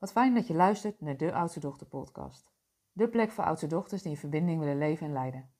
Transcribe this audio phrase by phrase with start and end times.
[0.00, 2.52] Wat fijn dat je luistert naar de Oudste Dochter podcast.
[2.92, 5.50] De plek voor oudste dochters die in verbinding willen leven en leiden.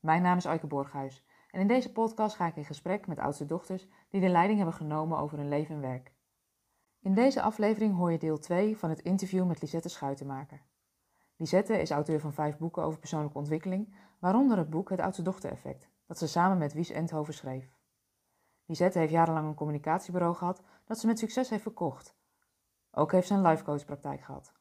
[0.00, 3.46] Mijn naam is Aike Borghuis en in deze podcast ga ik in gesprek met oudste
[3.46, 6.12] dochters die de leiding hebben genomen over hun leven en werk.
[7.00, 10.62] In deze aflevering hoor je deel 2 van het interview met Lisette Schuitenmaker.
[11.36, 15.50] Lisette is auteur van vijf boeken over persoonlijke ontwikkeling, waaronder het boek Het Oudste Dochter
[15.50, 17.76] Effect, dat ze samen met Wies Endhoven schreef.
[18.64, 22.20] Lisette heeft jarenlang een communicatiebureau gehad dat ze met succes heeft verkocht.
[22.94, 24.52] Ook heeft ze een lifecoachpraktijk gehad.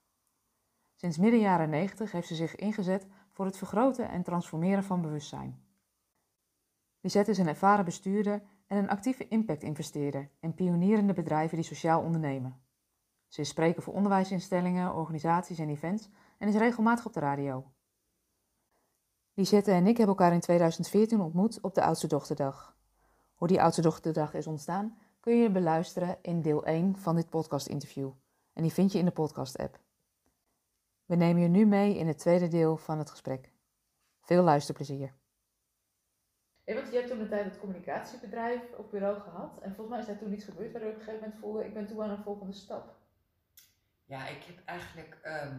[0.96, 5.64] Sinds midden jaren 90 heeft ze zich ingezet voor het vergroten en transformeren van bewustzijn.
[7.00, 12.62] Lisette is een ervaren bestuurder en een actieve impact-investeerder in pionierende bedrijven die sociaal ondernemen.
[13.28, 17.72] Ze is spreker voor onderwijsinstellingen, organisaties en events en is regelmatig op de radio.
[19.34, 22.78] Lisette en ik hebben elkaar in 2014 ontmoet op de Oudste Dochterdag.
[23.36, 28.12] Hoe die Oudste Dochterdag is ontstaan, kun je beluisteren in deel 1 van dit podcast-interview.
[28.54, 29.80] En die vind je in de podcast-app.
[31.06, 33.52] We nemen je nu mee in het tweede deel van het gesprek.
[34.22, 35.14] Veel luisterplezier.
[36.64, 39.58] Hey, want je hebt toen een tijd het communicatiebedrijf op bureau gehad.
[39.62, 41.66] En volgens mij is daar toen iets gebeurd waardoor je op een gegeven moment voelde,
[41.66, 42.96] ik ben toe aan een volgende stap.
[44.06, 45.58] Ja, ik heb eigenlijk, ehm,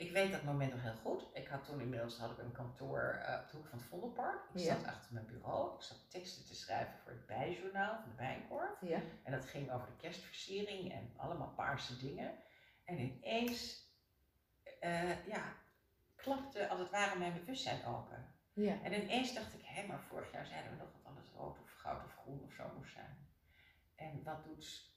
[0.00, 1.22] ik weet dat moment nog heel goed.
[1.32, 4.40] Ik had toen inmiddels had ik een kantoor uh, op de hoek van het Vondelpark.
[4.54, 4.74] Ik Ja.
[4.74, 5.74] zat achter mijn bureau.
[5.74, 8.80] Ik zat teksten te schrijven voor het bijjournaal van de Bijenkorf.
[8.80, 9.00] Ja.
[9.22, 12.38] En dat ging over de kerstversiering en allemaal paarse dingen.
[12.84, 13.88] En ineens,
[14.80, 15.52] eh, ja,
[16.16, 18.34] klapte als het ware mijn bewustzijn open.
[18.52, 18.82] Ja.
[18.82, 21.70] En ineens dacht ik, hé, maar vorig jaar zeiden we nog dat alles rood of
[21.70, 23.28] goud of groen of zo moest zijn.
[23.96, 24.90] En wat doet,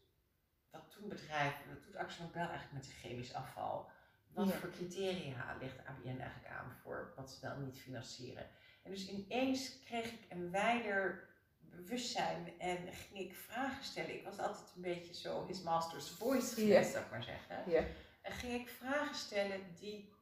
[0.71, 3.91] wat doen bedrijven, wat doet Axel Nobel eigenlijk met zijn chemisch afval?
[4.33, 4.53] Wat Ja.
[4.53, 8.49] voor criteria legt ABN eigenlijk aan voor wat ze dan niet financieren?
[8.83, 11.27] En dus ineens kreeg ik een wijder
[11.59, 14.13] bewustzijn en ging ik vragen stellen.
[14.15, 16.67] Ik was altijd een beetje zo his master's voice Ja.
[16.67, 17.71] geweest, zou ik maar zeggen.
[17.71, 17.83] Ja.
[18.21, 20.13] En ging ik vragen stellen die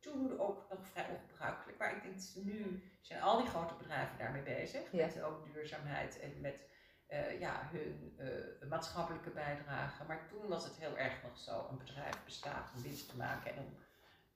[0.00, 1.96] toen ook nog vrij ongebruikelijk waren.
[1.96, 4.92] Ik denk dat nu zijn al die grote bedrijven daarmee bezig.
[4.92, 5.06] Ja.
[5.06, 6.68] Met ook duurzaamheid en met
[7.10, 10.04] eh, ja, hun eh, maatschappelijke bijdrage.
[10.04, 11.66] Maar toen was het heel erg nog zo.
[11.70, 13.74] Een bedrijf bestaat om winst te maken en om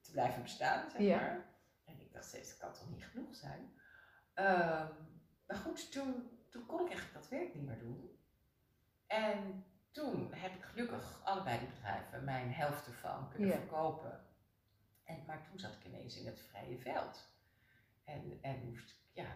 [0.00, 1.16] te blijven bestaan, zeg Ja.
[1.20, 1.44] maar.
[1.84, 3.72] En ik dacht steeds, dat kan toch niet genoeg zijn?
[4.34, 4.92] Ehm,
[5.46, 8.18] maar goed, toen, toen kon ik eigenlijk dat werk niet meer doen.
[9.06, 13.56] En toen heb ik gelukkig allebei die bedrijven mijn helft ervan kunnen Ja.
[13.56, 14.24] verkopen.
[15.04, 17.28] En, maar toen zat ik ineens in het vrije veld.
[18.04, 19.26] En, en moest ik ja,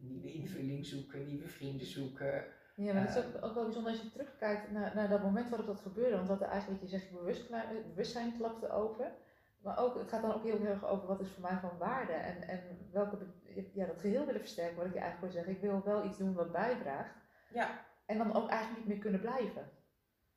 [0.00, 2.44] nieuwe invulling zoeken, nieuwe vrienden zoeken.
[2.74, 5.48] Ja, maar het is ook, ook wel bijzonder als je terugkijkt naar, naar dat moment
[5.48, 6.16] waarop dat gebeurde.
[6.16, 9.12] Want wat er eigenlijk, je zegt, bewustzijn, bewustzijn klapte open.
[9.62, 12.12] Maar ook, het gaat dan ook heel erg over wat is voor mij van waarde.
[12.12, 12.60] En, en
[12.92, 13.16] welke,
[13.74, 15.62] ja, dat geheel willen versterken, wat ik je eigenlijk wil zeggen.
[15.64, 17.14] Ik wil wel iets doen wat bijdraagt.
[17.52, 19.70] Ja, En dan ook eigenlijk niet meer kunnen blijven.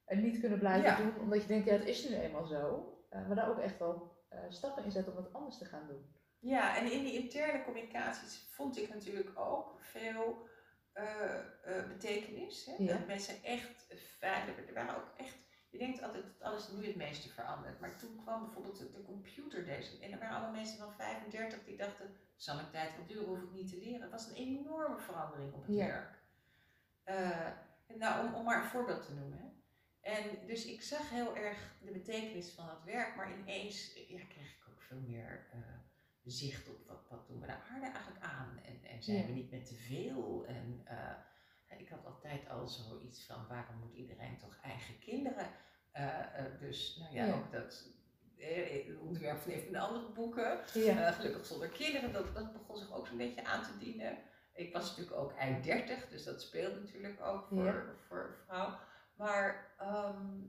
[0.06, 0.98] En niet kunnen blijven Ja.
[0.98, 2.94] doen, omdat je denkt, ja, het is nu eenmaal zo.
[3.10, 5.88] Eh, maar daar ook echt wel eh, stappen in zetten om wat anders te gaan
[5.88, 6.06] doen.
[6.44, 10.48] Ja, en in die interne communicaties vond ik natuurlijk ook veel
[10.94, 12.66] eh, eh, betekenis.
[12.66, 12.74] Hè?
[12.78, 12.98] Ja.
[12.98, 13.88] Dat mensen echt
[14.20, 15.38] veilig, er waren ook echt,
[15.70, 17.80] je denkt altijd dat alles nu het meeste verandert.
[17.80, 21.64] Maar toen kwam bijvoorbeeld de, de computer deze, en er waren allemaal mensen van 35
[21.64, 24.02] die dachten, zal ik tijd wel duren, hoef ik niet te leren.
[24.02, 25.86] Het was een enorme verandering op het Ja.
[25.86, 26.22] werk.
[27.04, 27.48] Eh,
[27.98, 29.38] nou, om, om maar een voorbeeld te noemen.
[29.38, 29.52] Hè.
[30.12, 34.52] En dus ik zag heel erg de betekenis van dat werk, maar ineens ja, kreeg
[34.58, 35.48] ik ook veel meer
[36.32, 39.26] zicht op wat, wat doen we de aarde eigenlijk aan en, en zijn Ja.
[39.26, 40.46] we niet met te veel.
[40.48, 45.48] En eh, ik had altijd al zoiets van waarom moet iedereen toch eigen kinderen?
[45.92, 47.34] Eh, eh, dus nou ja, Ja.
[47.34, 47.88] ook dat
[48.38, 50.60] eh, het onderwerp van een van de andere boeken.
[50.74, 51.12] Ja.
[51.12, 54.18] Gelukkig zonder kinderen, dat, dat begon zich ook zo'n beetje aan te dienen.
[54.54, 58.80] Ik was natuurlijk ook eind 30, dus dat speelt natuurlijk ook voor, voor vrouw.
[59.16, 60.42] Maar ehm,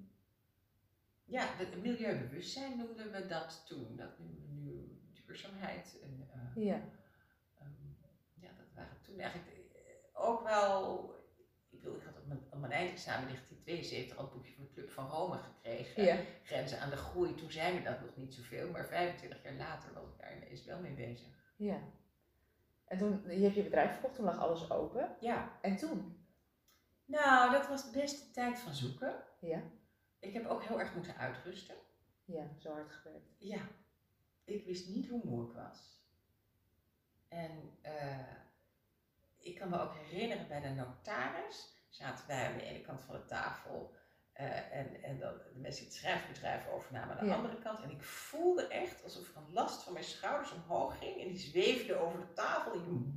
[1.25, 3.97] ja, het milieubewustzijn noemden we dat toen.
[3.97, 4.44] Dat nu
[5.35, 5.99] duurzaamheid.
[6.03, 6.75] En, eh, ja.
[7.59, 7.71] ehm,
[8.35, 11.13] ja, dat waren toen eigenlijk eh, ook wel.
[11.71, 14.65] Ik, bedoel, ik had op mijn, op mijn eindexamen in 1972 al het boekje van
[14.65, 16.17] de Club van Rome gekregen Ja.
[16.45, 17.35] grenzen aan de groei.
[17.35, 20.65] Toen zei me dat nog niet zoveel, maar 25 jaar later was ik daar ineens
[20.65, 21.55] wel mee bezig.
[21.57, 21.79] ja.
[22.85, 25.17] En toen, je hebt je bedrijf verkocht, toen lag alles open.
[25.21, 26.27] Ja, En toen?
[27.05, 29.23] nou, dat was best de tijd van zoeken.
[29.41, 29.63] Ja.
[30.19, 31.75] Ik heb ook heel erg moeten uitrusten.
[32.25, 33.35] Ja, zo hard gewerkt.
[33.39, 33.59] Ja,
[34.45, 36.03] ik wist niet hoe moe ik was.
[37.29, 38.19] En eh,
[39.39, 43.15] ik kan me ook herinneren bij de notaris zaten wij aan de ene kant van
[43.15, 43.95] de tafel
[44.33, 47.37] eh, en, en dan de mensen die het schrijfbedrijf overnamen aan de Ja.
[47.37, 47.83] andere kant.
[47.83, 51.39] En ik voelde echt alsof er een last van mijn schouders omhoog ging en die
[51.39, 53.13] zweefde over de tafel in een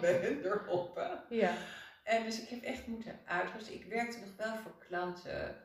[0.00, 1.24] bij hun erop.
[1.28, 1.56] Ja.
[2.02, 3.74] En dus ik heb echt moeten uitrusten.
[3.74, 5.56] Ik werkte nog wel voor klanten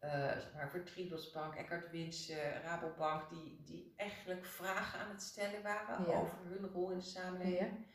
[0.00, 6.38] zeg maar Vertriebelsbank, Eckhart Winsen, Rabobank, die, die eigenlijk vragen aan het stellen waren over
[6.44, 7.86] hun rol in de samenleving.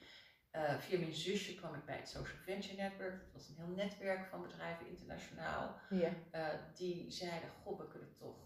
[0.51, 3.19] Uh, via mijn zusje kwam ik bij het Social Venture Network.
[3.19, 5.79] Dat was een heel netwerk van bedrijven internationaal.
[5.89, 6.09] Ja.
[6.31, 8.37] Uh, die zeiden, goh, we kunnen toch,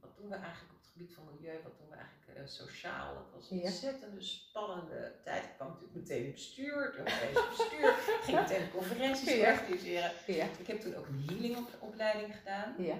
[0.00, 3.14] wat doen we eigenlijk gebied van milieu, wat doen we eigenlijk sociaal?
[3.14, 3.62] Dat was een ja.
[3.62, 5.44] ontzettende spannende tijd.
[5.44, 7.92] Ik kwam natuurlijk meteen in bestuur, het Europese bestuur,
[8.24, 9.52] ging meteen conferenties ja.
[9.52, 10.10] organiseren.
[10.26, 10.46] Ja.
[10.58, 12.74] Ik heb toen ook een healingopleiding gedaan.
[12.78, 12.98] Ja.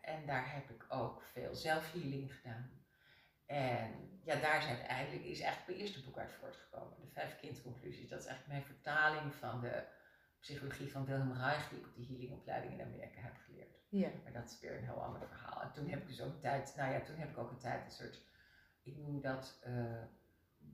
[0.00, 2.70] en daar heb ik ook veel zelfhealing gedaan.
[3.46, 7.00] En ja, daar zijn eigenlijk, is eigenlijk mijn eerste boek uit voortgekomen.
[7.00, 8.08] De vijf kindconclusies.
[8.08, 9.84] Dat is eigenlijk mijn vertaling van de
[10.40, 13.79] psychologie van Wilhelm Reich, die ik op die healingopleiding in Amerika heb geleerd.
[13.90, 14.08] Ja.
[14.22, 15.62] Maar dat is weer een heel ander verhaal.
[15.62, 17.84] En toen heb ik dus ook tijd, nou ja, toen heb ik ook een tijd
[17.84, 18.22] een soort,
[18.82, 20.02] ik noem dat uh,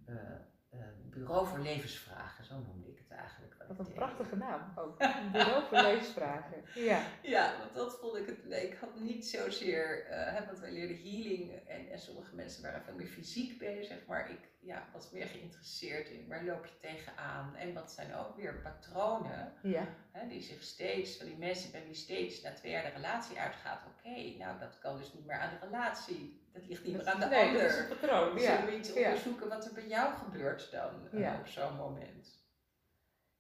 [0.06, 0.40] uh,
[0.72, 0.80] uh,
[1.10, 3.56] bureau voor levensvragen, zo noemde ik het eigenlijk.
[3.68, 4.98] Wat een prachtige naam ook.
[5.32, 6.64] bureau voor levensvragen.
[6.74, 7.00] Ja.
[7.22, 8.62] ja, want dat vond ik het.
[8.62, 12.94] Ik had niet zozeer, uh, want wij leerden healing en, en sommige mensen waren veel
[12.94, 17.74] meer fysiek bezig, maar ik ja, was meer geïnteresseerd in waar loop je tegenaan en
[17.74, 19.88] wat zijn ook weer patronen ja.
[20.12, 23.38] hè, die zich steeds, van die mensen bij wie steeds na twee jaar de relatie
[23.38, 27.06] uitgaat, oké, nou dat kan dus niet meer aan de relatie, dat ligt niet meer
[27.06, 27.62] aan de nee, ander.
[27.62, 28.56] Dat is een patroon, ja.
[28.56, 32.44] Zullen we iets onderzoeken wat er bij jou gebeurt dan uh, op zo'n moment?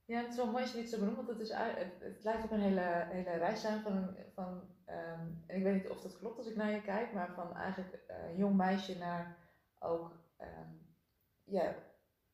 [0.06, 2.24] Ja, het is wel mooi als je dit zo benoemt, want het, is, het, het
[2.24, 6.00] lijkt op een hele, hele reis zijn van, van um, en ik weet niet of
[6.00, 9.36] dat klopt als ik naar je kijk, maar van eigenlijk een jong meisje naar
[9.78, 10.94] ook um,
[11.44, 11.74] ja,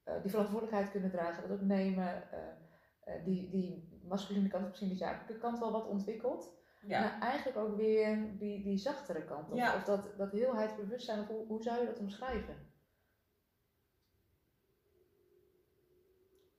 [0.05, 4.97] uh, die verantwoordelijkheid kunnen dragen, dat ook nemen, uh, die, die masculine kant misschien die
[4.97, 6.61] zakelijke kant wel wat ontwikkelt.
[6.87, 7.01] Ja.
[7.01, 9.77] Maar eigenlijk ook weer die, die zachtere kant, of, ja.
[9.77, 12.71] of dat, dat heelheidsbewustzijn, of hoe, hoe zou je dat omschrijven?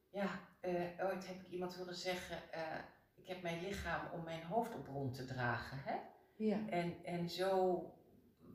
[0.09, 2.79] Ja, uh, ooit heb ik iemand horen zeggen, uh,
[3.15, 5.77] ik heb mijn lichaam om mijn hoofd op rond te dragen.
[5.83, 5.97] Hè?
[6.35, 6.67] Ja.
[6.69, 7.83] En, en zo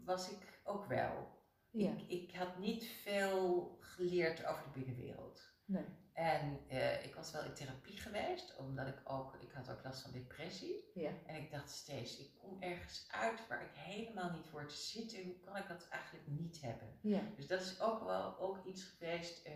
[0.05, 1.37] was ik ook wel.
[1.71, 1.91] Ja.
[1.91, 5.43] Ik, ik had niet veel geleerd over de binnenwereld.
[5.65, 5.85] Nee.
[6.13, 10.03] En uh, ik was wel in therapie geweest, omdat ik ook, ik had ook last
[10.03, 10.91] van depressie.
[10.95, 11.11] Ja.
[11.27, 15.25] En ik dacht steeds, ik kom ergens uit waar ik helemaal niet hoor te zitten.
[15.25, 16.99] Hoe kan ik dat eigenlijk niet hebben?
[17.03, 17.21] Ja.
[17.37, 19.53] Dus dat is ook wel ook iets geweest uh,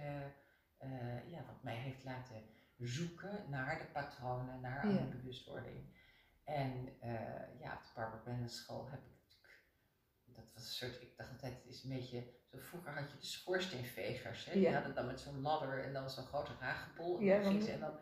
[1.27, 2.43] ja, wat mij heeft laten
[2.79, 5.05] zoeken naar de patronen, naar ja.
[5.05, 5.85] bewustwording.
[6.45, 9.61] En uh, ja, op de Barbara Brennan school heb ik natuurlijk,
[10.25, 13.19] dat was een soort, ik dacht altijd, het is een beetje, zo vroeger had je
[13.19, 14.53] de schoorsteenvegers, hè?
[14.53, 17.19] die hadden dan met zo'n ladder en dan zo'n grote ragenpol.
[17.19, 17.99] En, dan ging ze, en dan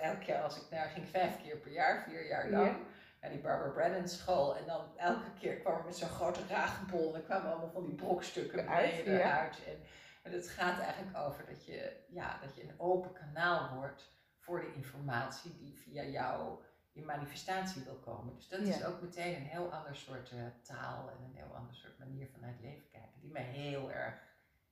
[0.00, 2.76] elk jaar als ik daar ging, vijf keer per jaar, vier jaar lang.
[3.20, 4.56] Naar die Barbara Brennan school.
[4.56, 7.06] En dan elke keer kwam er met zo'n grote ragenpol.
[7.06, 8.92] En dan kwamen allemaal van die brokstukken uit.
[8.92, 9.64] eruit.
[9.66, 9.76] En,
[10.24, 14.60] en het gaat eigenlijk over dat je, ja, dat je een open kanaal wordt voor
[14.60, 16.58] de informatie die via jou
[16.92, 18.34] in manifestatie wil komen.
[18.34, 21.74] Dus dat is ook meteen een heel ander soort uh, taal en een heel ander
[21.74, 24.14] soort manier van naar het leven kijken, die mij heel erg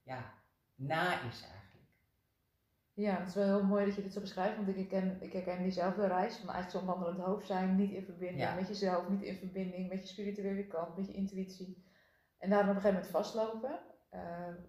[0.02, 0.34] ja,
[0.75, 1.88] na is eigenlijk.
[2.93, 5.32] Ja, het is wel heel mooi dat je dit zo beschrijft, want ik herken, ik
[5.32, 9.22] herken diezelfde reis van eigenlijk zo'n wandelend hoofd zijn, niet in verbinding met jezelf, niet
[9.22, 11.84] in verbinding met je spirituele kant, met je intuïtie.
[12.38, 13.81] En daar op een gegeven moment vastlopen
[14.14, 14.20] uh,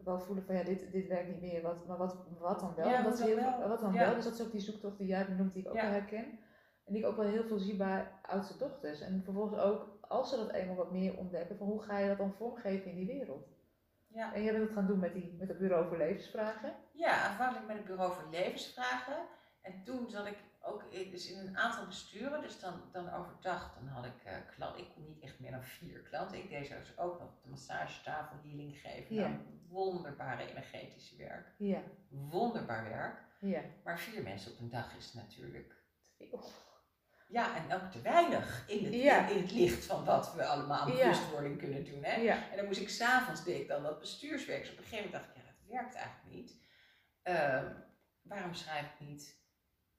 [0.03, 2.89] wel voelen van ja, dit, dit werkt niet meer, wat, maar wat, wat dan wel?
[2.89, 3.67] Ja, wat, dan wel.
[3.67, 4.15] wat dan wel?
[4.15, 6.25] Dus dat is ook die zoektocht die jij benoemt, die ik ook wel herken.
[6.85, 9.01] En die ik ook wel heel veel zie bij oudste dochters.
[9.01, 12.17] En vervolgens ook, als ze dat eenmaal wat meer ontdekken, van hoe ga je dat
[12.17, 13.47] dan vormgeven in die wereld?
[14.07, 14.33] Ja.
[14.33, 16.73] En jij bent het gaan doen met, die, met het bureau voor levensvragen?
[16.91, 19.17] Ja, aanvankelijk met het bureau voor levensvragen.
[19.61, 23.87] En toen zat ik ook dus in een aantal besturen, dus dan, dan overdag, dan
[23.87, 26.37] had ik uh, klanten, ik kon niet echt meer dan vier klanten.
[26.37, 29.15] Ik deed dus ook nog de massagetafel healing geven.
[29.15, 29.27] Ja.
[29.27, 29.39] Nou,
[29.69, 31.47] wonderbare energetische werk.
[31.57, 31.81] Ja.
[32.09, 33.21] Wonderbaar werk.
[33.39, 33.61] Ja.
[33.83, 35.75] Maar vier mensen op een dag is natuurlijk
[36.17, 36.43] veel.
[37.27, 40.91] Ja, en ook te weinig in het, in, het licht van wat we allemaal aan
[40.91, 42.03] bewustwording kunnen doen.
[42.03, 42.27] Hè?
[42.27, 44.61] En dan moest ik s'avonds deed ik dan dat bestuurswerk.
[44.61, 46.61] Dus op een gegeven moment dacht ik, ja, dat werkt eigenlijk niet.
[47.23, 47.61] Uh,
[48.21, 49.42] waarom schrijf ik niet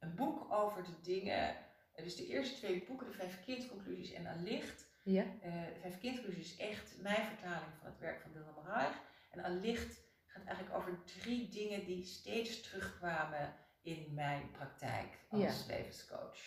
[0.05, 1.57] een boek over de dingen.
[1.97, 4.87] Dus de eerste twee boeken, de vijf kindconclusies en Allicht.
[5.03, 5.23] Ja.
[5.23, 8.97] Uh, de vijf kindconclusies is echt mijn vertaling van het werk van Wilhelm Reich.
[9.31, 16.39] En Allicht gaat eigenlijk over drie dingen die steeds terugkwamen in mijn praktijk als levenscoach.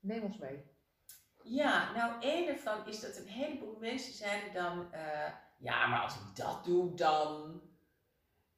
[0.00, 0.70] Neem ons mee.
[1.42, 6.14] Ja, nou één ervan is dat een heleboel mensen zeiden dan, uh, ja, maar als
[6.14, 7.60] ik dat doe, dan...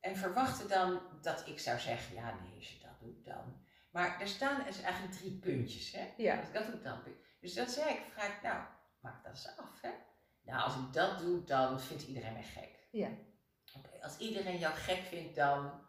[0.00, 3.63] En verwachten dan dat ik zou zeggen, ja nee, als je dat doet, dan...
[3.94, 5.92] Maar er staan dus eigenlijk drie puntjes.
[5.92, 6.12] Hè?
[6.16, 6.36] Ja.
[6.36, 6.98] Dus dat doe dan.
[7.40, 8.64] Dus dat zei ik, vraag nou,
[9.00, 9.80] maak dat eens af.
[9.80, 9.90] Hè?
[10.42, 12.88] Nou, als ik dat doe, dan vindt iedereen mij gek.
[12.90, 13.08] Ja.
[13.76, 15.82] Oké, als iedereen jou gek vindt, dan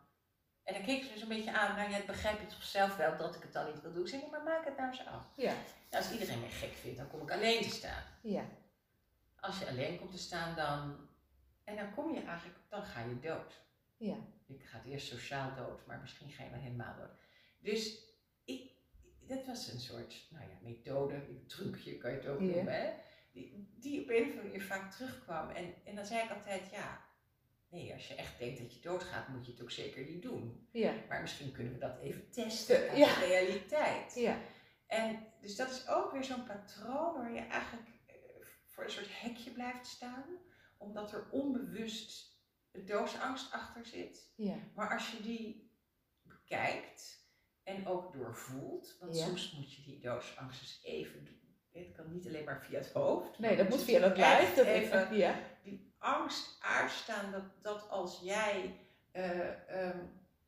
[0.63, 3.17] En dan keek ze dus een beetje aan, nou ja, begrijp je toch zelf wel
[3.17, 4.01] dat ik het dan niet wil doen?
[4.01, 5.23] Ik zei, nee, maar maak het nou eens af.
[5.35, 5.53] Ja.
[5.89, 8.03] Nou, als iedereen me gek vindt, dan kom ik alleen te staan.
[8.21, 8.45] Ja.
[9.39, 11.09] Als je alleen komt te staan, dan...
[11.63, 13.53] En dan kom je eigenlijk, dan ga je dood.
[13.97, 14.15] Ja.
[14.45, 17.24] Je gaat eerst sociaal dood, maar misschien ga je wel helemaal dood.
[17.65, 18.03] Dus
[18.45, 18.71] ik,
[19.27, 22.93] dat was een soort, nou ja, methode, een trucje kan je het ook noemen, hè?
[23.31, 25.49] Die, die op een of andere manier vaak terugkwam.
[25.49, 27.05] En, en dan zei ik altijd, ja,
[27.69, 30.67] nee, als je echt denkt dat je doodgaat, moet je het ook zeker niet doen.
[30.71, 30.93] Ja.
[31.09, 33.19] Maar misschien kunnen we dat even testen aan Ja.
[33.19, 34.15] de realiteit.
[34.15, 34.39] Ja.
[34.87, 38.15] En dus dat is ook weer zo'n patroon waar je eigenlijk eh,
[38.65, 40.25] voor een soort hekje blijft staan,
[40.77, 42.39] omdat er onbewust
[42.71, 44.33] een doodsangst achter zit.
[44.35, 44.57] Ja.
[44.75, 45.71] Maar als je die
[46.21, 47.24] bekijkt
[47.65, 49.25] en ook doorvoelt, want Ja.
[49.25, 51.33] soms moet je die doodsangst eens even doen.
[51.71, 53.39] Het kan niet alleen maar via het hoofd.
[53.39, 54.55] Nee, dat het moet via echt lijf.
[54.55, 55.35] Dat even Ja.
[55.63, 58.79] die angst uitstaan dat, dat als jij,
[59.11, 59.97] eh, ehm,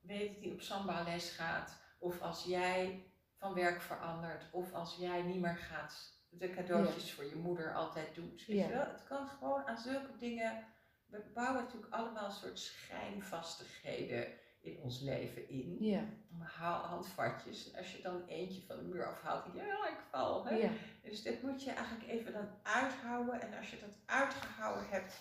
[0.02, 3.06] weet ik niet, op samba les gaat, of als jij
[3.38, 8.16] van werk verandert, of als jij niet meer gaat de cadeautjes voor je moeder altijd
[8.16, 8.46] doet.
[8.46, 8.68] Weet Ja.
[8.68, 8.86] je wel?
[8.88, 10.66] Het kan gewoon aan zulke dingen.
[11.06, 14.28] We bouwen natuurlijk allemaal een soort schijnvastigheden
[14.68, 15.78] in ons leven in.
[15.80, 16.04] Ja.
[16.40, 17.72] Haal handvatjes.
[17.72, 20.46] En als je dan eentje van de muur afhaalt, denk je, ja, ik val.
[20.46, 20.56] Hè?
[20.56, 20.70] Ja.
[21.02, 23.42] Dus dit moet je eigenlijk even dan uithouden.
[23.42, 25.20] En als je dat uitgehouden hebt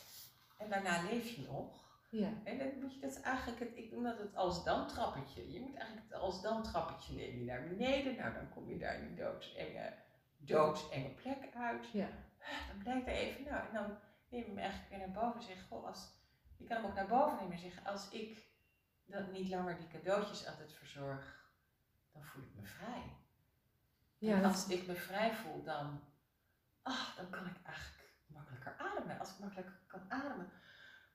[0.59, 1.85] en daarna leef je nog.
[2.11, 2.33] Ja.
[2.45, 5.53] En dan moet je dat eigenlijk, het, ik noem dat het als dan trappetje.
[5.53, 7.45] Je moet eigenlijk het als dan trappetje nemen.
[7.45, 9.93] Naar beneden, nou dan kom je daar in die doodsenge,
[10.37, 11.91] doodsenge plek uit.
[11.93, 12.09] Ja.
[12.69, 13.99] Dan blijf er even, nou en dan
[14.29, 16.09] neem je hem eigenlijk weer naar boven en zeg, goh, als,
[16.57, 18.46] je kan hem ook naar boven nemen en zeggen, als ik
[19.07, 21.45] dan niet langer die cadeautjes altijd verzorg,
[22.13, 23.03] dan voel ik me vrij.
[24.19, 26.01] Ja, en dat- als ik me vrij voel, dan,
[26.83, 29.19] ah, dan kan ik eigenlijk makkelijker ademen.
[29.19, 30.51] Als ik makkelijker kan ademen,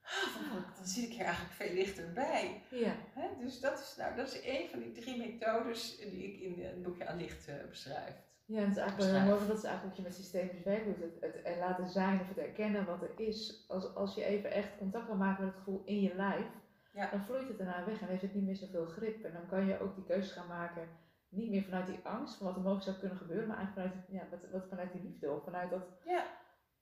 [0.02, 2.62] ah, dan, dan zit ik hier eigenlijk veel dichterbij.
[2.70, 2.94] Ja.
[3.14, 3.28] Hè?
[3.38, 6.82] Dus dat is, nou, dat is een van die drie methodes die ik in het
[6.82, 8.14] boekje aan licht eh, beschrijf.
[8.44, 10.84] Ja, en het is eigenlijk wel mooi, dat is eigenlijk wat je met systemisch werk
[10.84, 11.00] doet.
[11.00, 13.64] Het, het, er laten zijn of het erkennen wat er is.
[13.68, 16.46] Als, als je even echt contact kan maken met het gevoel in je lijf,
[16.92, 17.10] Ja.
[17.10, 19.24] dan vloeit het daarna weg en heeft het niet meer zoveel grip.
[19.24, 20.88] En dan kan je ook die keuzes gaan maken,
[21.28, 24.06] niet meer vanuit die angst van wat er mogelijk zou kunnen gebeuren, maar eigenlijk vanuit,
[24.08, 26.26] ja, wat, wat vanuit die liefde of vanuit dat, Ja.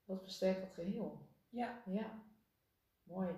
[0.05, 1.29] dat versterkt het geheel.
[1.49, 1.83] Ja.
[1.87, 2.23] Ja,
[3.02, 3.37] mooi.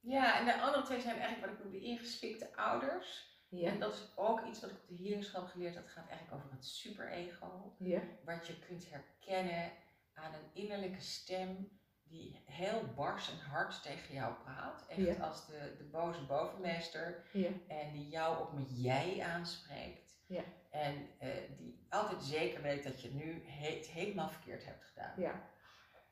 [0.00, 3.36] Ja, en de andere twee zijn eigenlijk wat ik noem de ingeschikte ouders.
[3.48, 5.82] Ja, En dat is ook iets wat ik op de healingschap geleerd heb.
[5.82, 7.74] Dat gaat eigenlijk over het superego.
[7.78, 9.72] ja, Wat je kunt herkennen
[10.12, 11.77] aan een innerlijke stem
[12.08, 14.86] die heel bars en hard tegen jou praat.
[14.88, 15.14] Echt Ja.
[15.14, 17.24] als de, de boze bovenmeester.
[17.32, 20.16] ja, En die jou ook met jij aanspreekt.
[20.26, 20.42] Ja.
[20.70, 25.12] En eh, die altijd zeker weet dat je nu he- het helemaal verkeerd hebt gedaan.
[25.16, 25.42] ja,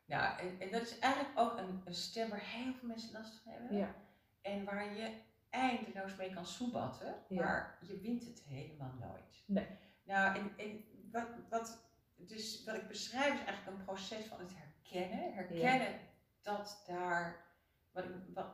[0.05, 3.41] Nou, en, en dat is eigenlijk ook een, een stem waar heel veel mensen last
[3.43, 3.77] van hebben.
[3.77, 3.95] ja,
[4.41, 5.11] En waar je
[5.51, 9.43] eindeloos mee kan soebatten, maar je wint het helemaal nooit.
[9.47, 9.67] Nee.
[10.05, 11.79] Nou, en, en wat, wat,
[12.17, 14.75] dus wat ik beschrijf is eigenlijk een proces van het herkennen.
[14.91, 16.01] Herkennen
[16.43, 17.45] dat daar,
[17.93, 18.47] wat wat,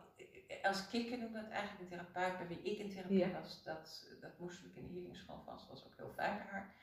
[0.63, 3.41] als kikker noem dat eigenlijk een therapeut bij wie ik in therapie Ja.
[3.41, 6.75] was, dat, dat moest ik in de healingsschool vast, was ook heel fijn bij haar.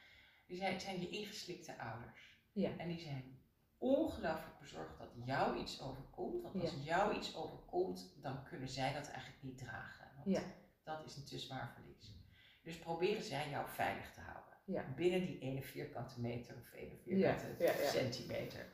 [0.48, 2.38] Die zei, het zijn je ingeslikte ouders.
[2.52, 2.78] Ja.
[2.78, 3.40] En die zijn
[3.78, 6.42] ongelooflijk bezorgd dat jou iets overkomt.
[6.42, 6.84] Want als Ja.
[6.84, 10.12] jou iets overkomt, dan kunnen zij dat eigenlijk niet dragen.
[10.16, 10.42] Want Ja.
[10.84, 12.18] dat is een te zwaar verlies.
[12.62, 14.94] Dus proberen zij jou veilig te houden.
[14.96, 18.66] Binnen die ene vierkante meter of ene vierkante centimeter.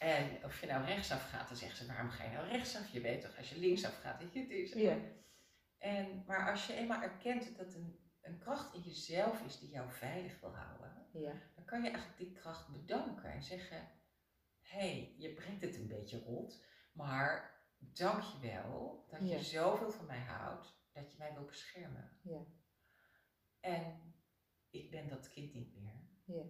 [0.00, 2.88] En of je nou rechtsaf gaat, dan zegt ze, waarom ga je nou rechtsaf?
[2.92, 4.72] Je weet toch, als je linksaf gaat, dat je het is.
[4.72, 4.96] ja,
[5.78, 9.90] En, maar als je eenmaal erkent dat een, een kracht in jezelf is die jou
[9.90, 13.88] veilig wil houden, ja, dan kan je eigenlijk die kracht bedanken en zeggen:
[14.60, 19.36] Hé, hey, je brengt het een beetje rot, maar dank je wel dat Ja.
[19.36, 22.18] je zoveel van mij houdt dat je mij wil beschermen.
[22.22, 22.40] Ja.
[23.60, 24.14] En
[24.70, 26.00] ik ben dat kind niet meer.
[26.24, 26.42] Ja.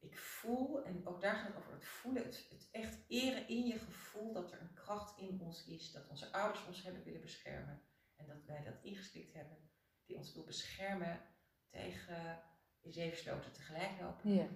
[0.00, 3.66] Ik voel, en ook daar gaat het over het voelen, het, het echt eren in
[3.66, 7.20] je gevoel dat er een kracht in ons is, dat onze ouders ons hebben willen
[7.20, 7.82] beschermen
[8.16, 9.70] en dat wij dat ingestikt hebben,
[10.04, 11.20] die ons wil beschermen
[11.68, 12.42] tegen
[12.80, 14.34] in zeven sloten tegelijk lopen.
[14.34, 14.48] ja,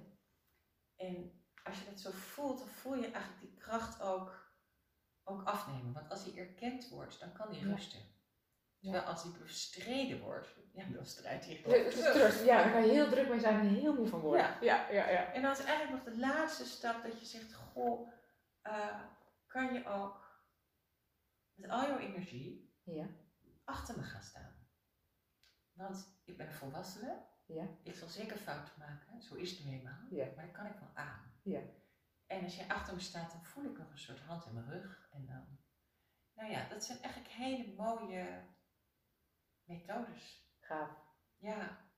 [0.96, 4.56] En als je dat zo voelt, dan voel je eigenlijk die kracht ook,
[5.22, 5.92] ook afnemen.
[5.92, 7.75] Want als die erkend wordt, dan kan die Ja.
[7.75, 8.00] rusten.
[8.82, 12.44] Terwijl als die bestreden wordt, ja, dan strijdt die Ja, gewoon terug.
[12.44, 14.40] Ja, daar kan je heel druk mee zijn en heel moe van worden.
[14.42, 14.58] Ja.
[14.60, 15.08] ja, ja.
[15.08, 15.32] ja.
[15.32, 18.08] En dan is eigenlijk nog de laatste stap dat je zegt, goh,
[18.62, 19.00] eh,
[19.46, 20.44] kan je ook
[21.54, 23.06] met al jouw energie Ja.
[23.64, 24.66] achter me gaan staan.
[25.72, 27.66] Want ik ben een volwassene, Ja.
[27.82, 30.26] ik zal zeker fouten maken, zo is het nu eenmaal, Ja.
[30.36, 31.32] maar dat kan ik wel aan.
[31.42, 31.60] Ja.
[32.26, 34.70] En als jij achter me staat, dan voel ik nog een soort hand in mijn
[34.70, 35.08] rug.
[35.12, 35.58] En dan,
[36.34, 38.50] nou ja, dat zijn eigenlijk hele mooie
[39.72, 40.24] methodes.
[40.68, 40.90] Gaaf.
[41.40, 41.91] Ja.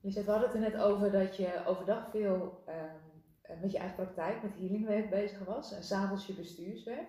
[0.00, 2.96] Lisette, we hadden het er net over dat je overdag veel ehm,
[3.42, 7.08] eh, met je eigen praktijk, met healingwerk bezig was en s'avonds je bestuurswerk.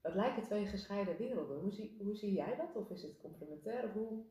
[0.00, 1.60] Dat lijken twee gescheiden werelden.
[1.60, 2.76] Hoe zie, hoe zie jij dat?
[2.76, 3.92] Of is het complementair?
[3.92, 4.24] Hoe?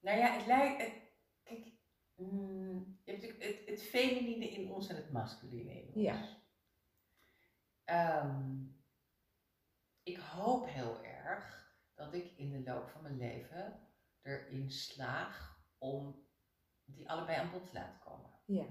[0.00, 0.82] Nou ja, het lijkt.
[0.82, 0.92] Het,
[1.42, 1.72] kijk,
[2.14, 5.94] mm, je hebt natuurlijk het, het feminine in ons en het masculine in ons.
[5.94, 6.36] Ja.
[7.84, 8.64] Ehm,
[10.02, 13.88] ik hoop heel erg dat ik in de loop van mijn leven
[14.22, 16.26] erin slaag om
[16.84, 18.30] die allebei aan bod te laten komen.
[18.44, 18.64] Ja.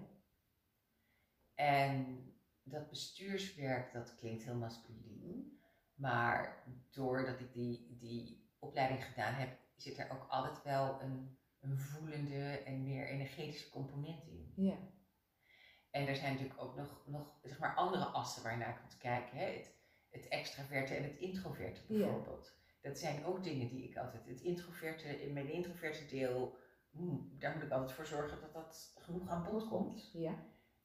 [1.55, 2.23] En
[2.63, 5.59] dat bestuurswerk, dat klinkt heel masculien.
[5.93, 11.77] Maar doordat ik die, die opleiding gedaan heb, zit er ook altijd wel een, een
[11.79, 14.53] voelende en meer energetische component in.
[14.55, 14.77] Ja.
[15.89, 18.97] En er zijn natuurlijk ook nog, nog zeg maar andere assen waar je naar kunt
[18.97, 19.37] kijken.
[19.37, 19.45] Hè?
[19.45, 19.75] Het,
[20.09, 21.97] het extraverte en het introverte Ja.
[21.99, 22.55] bijvoorbeeld.
[22.81, 26.57] Dat zijn ook dingen die ik altijd, het introverte, in mijn introverte deel,
[27.39, 30.09] daar moet ik altijd voor zorgen dat dat genoeg aan bod komt.
[30.13, 30.33] Ja.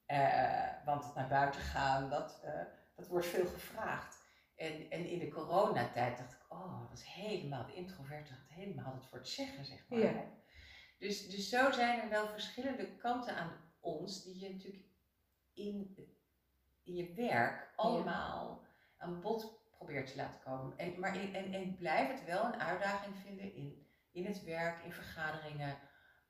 [0.05, 2.61] Eh, want het naar buiten gaan, dat, eh,
[2.95, 4.21] dat wordt veel gevraagd.
[4.55, 8.93] En, en in de coronatijd dacht ik, oh, dat is helemaal, de introverte had helemaal
[8.93, 9.99] het voor het zeggen, zeg maar.
[9.99, 10.23] Ja.
[10.99, 14.85] Dus, dus zo zijn er wel verschillende kanten aan ons, die je natuurlijk
[15.53, 15.95] in,
[16.83, 18.63] in je werk allemaal
[18.97, 20.77] aan bod probeert te laten komen.
[20.77, 24.83] En, maar in, en, en blijf het wel een uitdaging vinden in, in het werk,
[24.83, 25.77] in vergaderingen.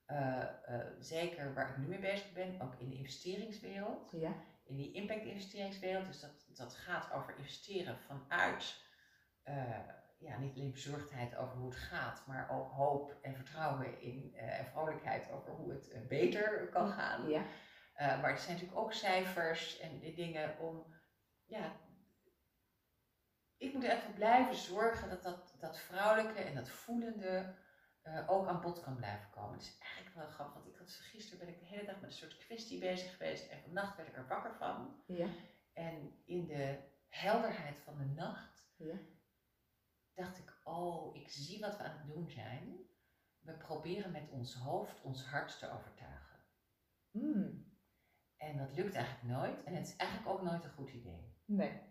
[0.05, 4.33] Eh, eh, zeker waar ik nu mee bezig ben, ook in de investeringswereld Ja.
[4.63, 6.05] in die impact-investeringswereld.
[6.05, 8.81] Dus dat, dat gaat over investeren vanuit
[9.43, 9.79] eh,
[10.19, 14.65] ja, niet alleen bezorgdheid over hoe het gaat, maar ook hoop en vertrouwen in en
[14.65, 17.29] vrolijkheid over hoe het beter kan gaan.
[17.29, 17.43] Ja.
[17.97, 20.95] Maar er zijn natuurlijk ook cijfers en die dingen om,
[21.45, 21.75] ja,
[23.57, 27.55] ik moet er blijven zorgen dat dat, dat vrouwelijke en dat voelende
[28.03, 29.53] eh, ook aan bod kan blijven komen.
[29.53, 32.03] Het is eigenlijk wel grappig, want ik had gisteren ben ik de hele dag met
[32.09, 35.03] een soort kwestie bezig geweest en vannacht werd ik er wakker van.
[35.07, 35.27] Ja.
[35.73, 38.95] En in de helderheid van de nacht Ja.
[40.13, 42.77] dacht ik, oh, ik zie wat we aan het doen zijn.
[43.39, 46.39] We proberen met ons hoofd ons hart te overtuigen.
[47.11, 47.71] Mm.
[48.37, 49.63] En dat lukt eigenlijk nooit.
[49.63, 51.35] En het is eigenlijk ook nooit een goed idee.
[51.45, 51.81] Nee.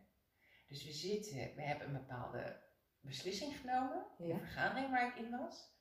[0.66, 2.62] Dus we zitten, we hebben een bepaalde
[3.01, 4.07] beslissing genomen.
[4.18, 4.35] Ja.
[4.35, 5.72] Een vergadering waar ik in was.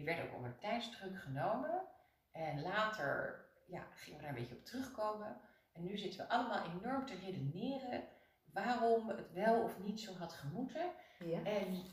[0.00, 1.88] Die werd ook onder tijdsdruk genomen.
[2.30, 5.40] En later ja, gingen we daar een beetje op terugkomen.
[5.72, 8.08] En nu zitten we allemaal enorm te redeneren
[8.44, 10.92] waarom het wel of niet zo had gemoeten.
[11.18, 11.42] Ja.
[11.44, 11.84] En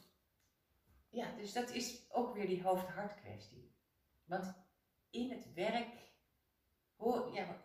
[1.10, 3.76] ja, dus dat is ook weer die hoofd-hart kwestie.
[4.26, 4.56] Want
[5.10, 6.12] in het werk,
[6.96, 7.62] hoor, ja,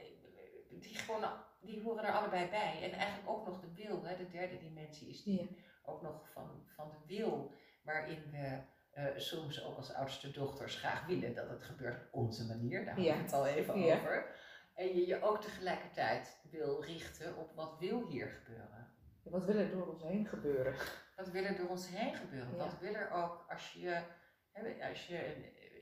[0.68, 2.83] die, gewoon, die horen er allebei bij.
[2.83, 5.48] En eigenlijk ook nog de wil, hè, de derde dimensie is die Ja.
[5.83, 11.07] ook nog van, van de wil, waarin we eh, soms ook als oudste dochters graag
[11.07, 12.85] willen dat het gebeurt op onze manier.
[12.85, 14.35] Daar hadden we het al even over.
[14.74, 18.92] En je je ook tegelijkertijd wil richten op wat wil hier gebeuren.
[19.22, 20.74] Wat wil er door ons heen gebeuren?
[21.16, 22.57] Wat wil er door ons heen gebeuren?
[22.57, 24.02] Wat wil er ook als je,
[24.50, 25.16] hè, als je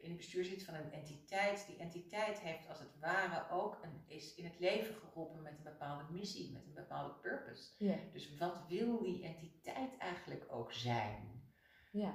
[0.02, 1.66] in het bestuur zit van een entiteit?
[1.66, 5.62] Die entiteit heeft als het ware ook een, is in het leven geroepen met een
[5.62, 7.70] bepaalde missie, met een bepaalde purpose.
[7.78, 7.96] Ja.
[8.12, 11.42] Dus wat wil die entiteit eigenlijk ook zijn?
[11.90, 12.14] Ja.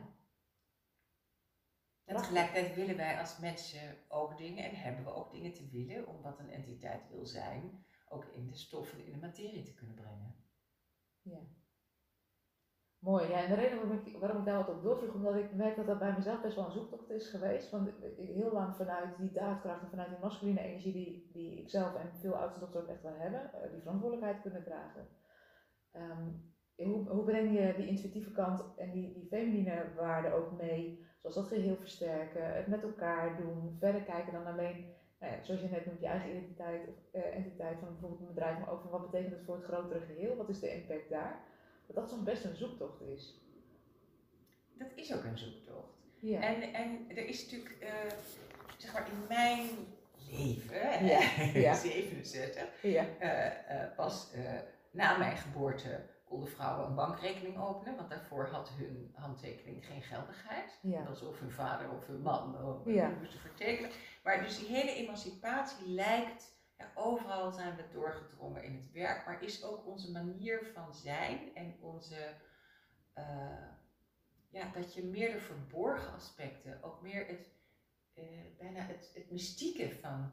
[2.05, 6.07] En tegelijkertijd willen wij als mensen ook dingen en hebben we ook dingen te willen
[6.07, 9.95] om wat een entiteit wil zijn, ook in de stoffen, in de materie te kunnen
[9.95, 10.35] brengen.
[11.21, 11.39] Ja.
[12.99, 13.43] Mooi, ja.
[13.43, 15.85] En de reden waarom ik, waarom ik daar wat op doorvroeg, omdat ik merk dat
[15.85, 17.69] dat bij mezelf best wel een zoektocht is geweest.
[17.69, 21.69] Want ik- heel lang vanuit die daadkracht en vanuit die masculine energie die, die ik
[21.69, 25.07] zelf en veel oudste dochters ook echt wel hebben, eh, die verantwoordelijkheid kunnen dragen.
[25.91, 26.29] Ehm,
[26.75, 31.35] hoe, hoe breng je die intuïtieve kant en die, die feminine waarden ook mee, zoals
[31.35, 35.67] dat geheel versterken, het met elkaar doen, verder kijken dan alleen, nou ja, zoals je
[35.69, 38.91] net noemt, je eigen identiteit of eh, entiteit van bijvoorbeeld een bedrijf, maar ook van
[38.91, 41.39] wat betekent het voor het grotere geheel, wat is de impact daar?
[41.87, 43.39] Dat dat soms best een zoektocht is.
[44.77, 45.93] Dat is ook een zoektocht.
[46.19, 46.41] Ja.
[46.41, 48.17] En, en er is natuurlijk, eh,
[48.77, 49.69] zeg maar, in mijn
[50.31, 51.19] leven, Ja,
[51.69, 51.73] ja.
[51.73, 53.05] 67, ja.
[53.19, 54.33] eh, pas
[54.91, 60.79] na mijn geboorte konden vrouwen een bankrekening openen, want daarvoor had hun handtekening geen geldigheid.
[60.81, 60.97] Ja.
[60.97, 63.07] Dat was of hun vader of hun man Ja.
[63.07, 63.91] die moesten vertekenen.
[64.23, 69.43] Maar dus die hele emancipatie lijkt, ja, overal zijn we doorgedrongen in het werk, maar
[69.43, 72.33] is ook onze manier van zijn en onze,
[73.13, 73.67] eh,
[74.49, 77.51] ja, dat je meer de verborgen aspecten, ook meer het,
[78.13, 78.23] eh,
[78.57, 80.31] bijna het, het mystieke van,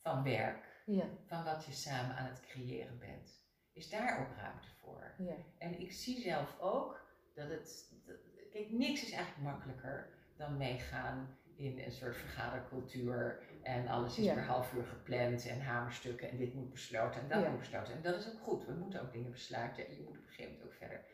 [0.00, 1.04] van werk, Ja.
[1.26, 3.42] van wat je samen aan het creëren bent,
[3.74, 5.14] is daar ook ruimte voor.
[5.18, 5.34] Ja.
[5.58, 7.00] En ik zie zelf ook
[7.34, 7.94] dat het.
[8.06, 8.16] dat-
[8.50, 13.42] kijk, niks is eigenlijk makkelijker dan meegaan in een soort vergadercultuur.
[13.62, 14.34] En alles is Ja.
[14.34, 17.48] per half uur gepland en hamerstukken en dit moet besloten en dat Ja.
[17.50, 17.94] moet besloten.
[17.94, 18.64] En dat is ook goed.
[18.66, 21.04] We moeten ook dingen besluiten en je moet op een gegeven moment ook verder.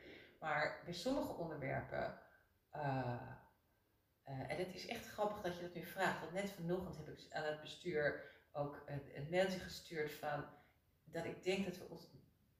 [0.41, 2.19] Maar bij sommige onderwerpen.
[2.71, 3.21] eh,
[4.25, 6.21] eh, en het is echt grappig dat je dat nu vraagt.
[6.21, 10.45] Want net vanochtend heb ik aan het bestuur ook een, een mailtje gestuurd van
[11.05, 12.11] dat ik denk dat we ons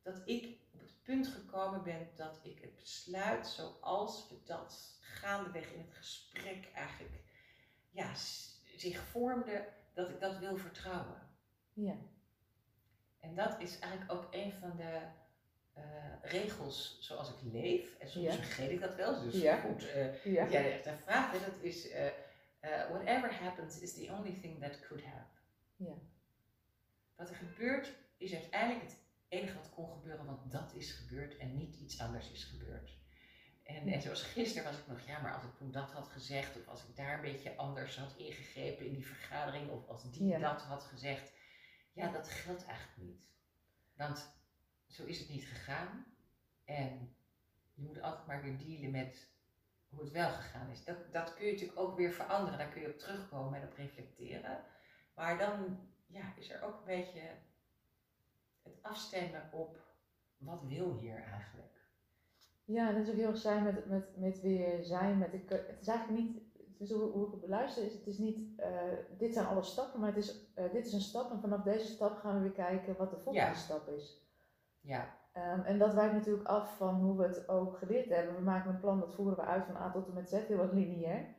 [0.03, 5.73] dat ik op het punt gekomen ben dat ik het besluit zoals we dat gaandeweg
[5.73, 7.23] in het gesprek eigenlijk
[7.91, 8.15] ja,
[8.77, 11.29] zich vormde, dat ik dat wil vertrouwen.
[11.73, 11.95] Ja.
[13.21, 15.01] En dat is eigenlijk ook een van de
[15.73, 15.85] eh,
[16.23, 17.97] regels zoals ik leef.
[17.99, 18.33] En soms Ja.
[18.33, 19.61] vergeet ik dat wel, dus Ja.
[19.61, 19.89] goed.
[19.91, 20.49] eh, Ja.
[20.49, 22.11] jij echt daar vraagt, hè, dat is eh,
[22.89, 25.39] whatever happens is the only thing that could happen.
[25.77, 25.95] Ja.
[27.17, 28.97] Wat er gebeurt is uiteindelijk het
[29.31, 32.99] enige wat kon gebeuren, want dat is gebeurd en niet iets anders is gebeurd.
[33.63, 36.57] En, en zoals gisteren was ik nog, ja, maar als ik toen dat had gezegd,
[36.57, 40.27] of als ik daar een beetje anders had ingegrepen in die vergadering, of als die
[40.27, 40.39] Ja.
[40.39, 41.33] dat had gezegd,
[41.93, 43.21] ja, dat geldt eigenlijk niet.
[43.97, 44.31] Want
[44.87, 46.07] zo is het niet gegaan.
[46.65, 47.17] En
[47.75, 49.29] je moet altijd maar weer dealen met
[49.89, 50.85] hoe het wel gegaan is.
[50.85, 53.77] Dat, dat kun je natuurlijk ook weer veranderen, daar kun je op terugkomen en op
[53.77, 54.65] reflecteren.
[55.15, 57.21] Maar dan ja, is er ook een beetje
[58.63, 59.79] het afstemmen op
[60.37, 61.69] wat wil hier eigenlijk.
[62.65, 65.19] Ja, dat is ook heel erg zijn met, met, met weer zijn.
[65.19, 66.43] Met de, het is eigenlijk niet,
[66.79, 68.71] is hoe, hoe ik het beluister, is het is niet, eh,
[69.19, 71.87] dit zijn alle stappen, maar het is, eh, dit is een stap en vanaf deze
[71.87, 73.55] stap gaan we weer kijken wat de volgende Ja.
[73.55, 74.29] stap is.
[74.81, 78.35] Ja, Ehm, en dat wijkt natuurlijk af van hoe we het ook geleerd hebben.
[78.35, 80.57] We maken een plan, dat voeren we uit van A tot en met Z, heel
[80.57, 81.35] wat lineair.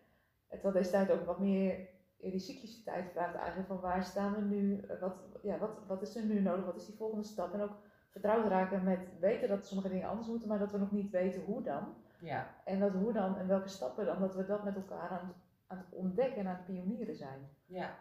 [0.50, 1.90] Terwijl deze tijd ook wat meer
[2.30, 6.16] die cycliciteit vraagt eigenlijk van waar staan we nu, eh, wat, ja, wat, wat is
[6.16, 7.54] er nu nodig, wat is die volgende stap.
[7.54, 7.76] En ook
[8.10, 11.42] vertrouwd raken met weten dat sommige dingen anders moeten, maar dat we nog niet weten
[11.44, 11.96] hoe dan.
[12.20, 15.28] ja, En dat hoe dan en welke stappen dan, dat we dat met elkaar aan,
[15.28, 17.50] het- aan het ontdekken en aan het pionieren zijn.
[17.66, 17.98] ja.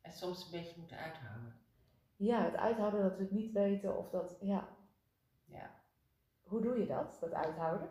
[0.00, 1.54] En soms een beetje moeten uithouden.
[2.16, 4.68] Ja, het uithouden dat we het niet weten of dat, ja,
[5.44, 5.70] Ja.
[6.42, 7.88] hoe doe je dat, dat uithouden?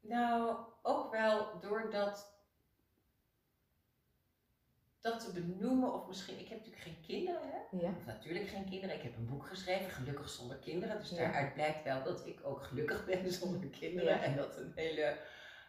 [0.00, 2.40] Nou, ook wel doordat
[5.02, 7.76] dat te benoemen, of misschien, ik heb natuurlijk geen kinderen, hè?
[7.76, 8.96] Ja, Of natuurlijk geen kinderen.
[8.96, 10.98] Ik heb een boek geschreven, Gelukkig zonder kinderen.
[10.98, 11.16] Dus Ja.
[11.16, 14.14] daaruit blijkt wel dat ik ook gelukkig ben zonder kinderen.
[14.14, 14.22] Ja.
[14.22, 15.18] En dat een hele,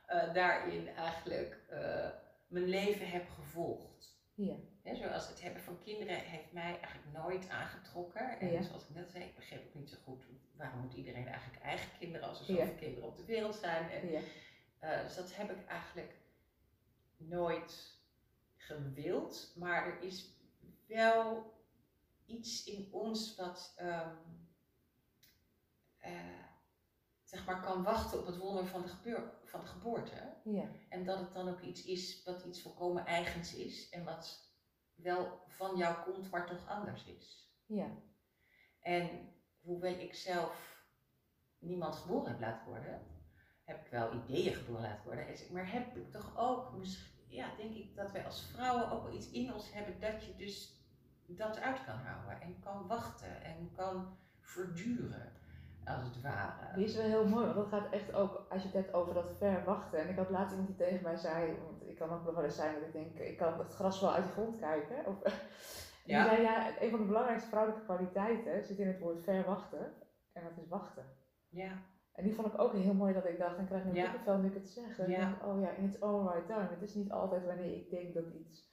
[0.05, 2.09] eh, daarin eigenlijk eh,
[2.47, 4.21] mijn leven heb gevolgd.
[4.35, 4.55] ja,
[4.95, 8.39] zoals het hebben van kinderen heeft mij eigenlijk nooit aangetrokken.
[8.39, 11.61] En zoals ik net zei, ik begreep ook niet zo goed waarom moet iedereen eigenlijk
[11.63, 13.89] eigen kinderen als er zoveel kinderen op de wereld zijn.
[13.91, 14.19] En, ja,
[14.79, 16.15] eh, dus dat heb ik eigenlijk
[17.17, 17.91] nooit
[18.65, 19.54] gewild.
[19.56, 20.38] Maar er is
[20.88, 21.52] wel
[22.26, 24.15] iets in ons wat ehm,
[25.97, 26.43] eh,
[27.23, 30.36] zeg maar kan wachten op het wonder van de, gebeur, van de geboorte.
[30.43, 34.52] ja, En dat het dan ook iets is wat iets volkomen eigens is en wat
[34.95, 37.52] wel van jou komt, maar toch anders is.
[37.65, 37.88] ja,
[38.80, 40.82] En hoewel ik zelf
[41.60, 43.02] niemand geboren heb laten worden,
[43.63, 45.26] heb ik wel ideeën geboren laten worden.
[45.52, 49.13] Maar heb ik toch ook, misschien, ja, denk ik dat wij als vrouwen ook wel
[49.13, 50.81] iets in ons hebben dat je dus
[51.25, 55.31] dat uit kan houden en kan wachten en kan verduren,
[55.85, 56.75] als het ware.
[56.75, 59.13] Die is wel heel mooi, want dat gaat echt ook, als je het hebt over
[59.13, 59.99] dat ver wachten.
[59.99, 62.43] En ik had laatst iemand die tegen mij zei, want ik kan ook nog wel
[62.43, 65.05] eens zijn dat ik denk, ik kan het gras wel uit de grond kijken.
[65.05, 65.21] Of,
[66.05, 66.25] die Ja.
[66.25, 69.93] zei, ja, een van de belangrijkste vrouwelijke kwaliteiten zit in het woord ver wachten.
[70.33, 71.05] En dat is wachten.
[71.49, 71.71] Ja,
[72.13, 74.38] En die vond ik ook heel mooi dat ik dacht, en krijg nu een kippenvel
[74.38, 74.99] nu ik het zeg.
[74.99, 75.26] En ik Ja.
[75.26, 76.67] denk, oh ja, in its own right time.
[76.69, 78.71] Het is niet altijd wanneer ik denk dat iets...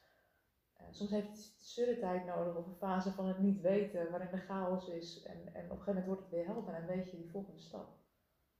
[0.77, 4.29] eh, soms heeft het surre tijd nodig of een fase van het niet weten, waarin
[4.33, 5.23] er chaos is.
[5.23, 7.61] En, en op een gegeven moment wordt het weer helder en weet je die volgende
[7.61, 7.89] stap.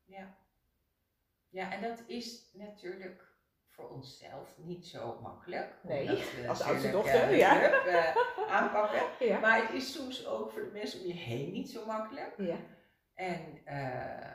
[0.05, 0.35] Ja.
[1.49, 3.29] Ja, en dat is natuurlijk
[3.67, 5.75] voor onszelf niet zo makkelijk.
[5.83, 6.09] Nee,
[6.43, 7.73] eh, als oudste dochter, eh, ja.
[8.49, 9.01] aanpakken.
[9.29, 9.39] Ja.
[9.41, 12.35] Maar het is soms ook voor de mensen om je heen niet zo makkelijk.
[12.37, 12.57] Ja.
[13.15, 14.30] En eh,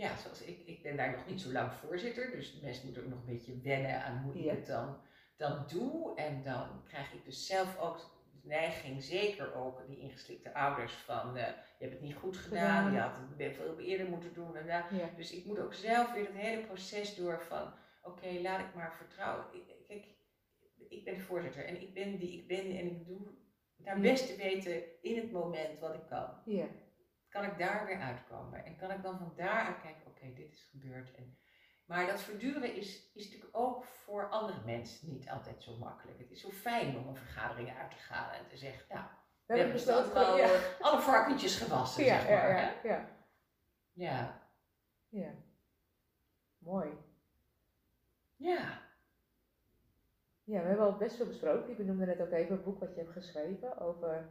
[0.00, 3.02] ja, zoals ik, ik ben daar nog niet zo lang voorzitter, dus de mensen moeten
[3.04, 4.50] ook nog een beetje wennen aan hoe Ja.
[4.52, 4.96] ik het dan,
[5.36, 6.16] dan doe.
[6.16, 11.46] En dan krijg ik dus zelf ook, neiging, zeker ook die ingeslikte ouders, van eh,
[11.46, 14.56] je hebt het niet goed gedaan, je had het veel eerder moeten doen.
[14.56, 14.86] En, Ja.
[15.16, 18.94] dus ik moet ook zelf weer het hele proces door van, oké, laat ik maar
[18.96, 19.44] vertrouwen.
[19.52, 20.04] Ik- Kijk,
[20.88, 23.20] ik ben de voorzitter en ik ben die ik ben en ik doe
[23.76, 26.28] naar beste weten in het moment wat ik kan.
[26.44, 26.66] Ja.
[27.30, 30.62] Kan ik daar weer uitkomen en kan ik dan van daaruit kijken, oké, dit is
[30.70, 31.14] gebeurd.
[31.14, 31.38] En,
[31.84, 36.18] maar dat verduren is, is natuurlijk ook voor andere mensen niet altijd zo makkelijk.
[36.18, 39.04] Het is zo fijn om een vergadering uit te gaan en te zeggen, nou,
[39.46, 40.44] We hebben besloten wel ja.
[40.44, 42.48] eh, alle varkentjes gewassen, Ja, zeg maar.
[42.50, 43.08] ja, ja.
[43.92, 44.40] Ja.
[45.08, 45.30] Ja.
[46.58, 46.88] Mooi.
[48.36, 48.88] ja.
[50.44, 51.68] Ja, we hebben al best veel besproken.
[51.68, 54.28] Je benoemde net ook even het boek wat je hebt geschreven over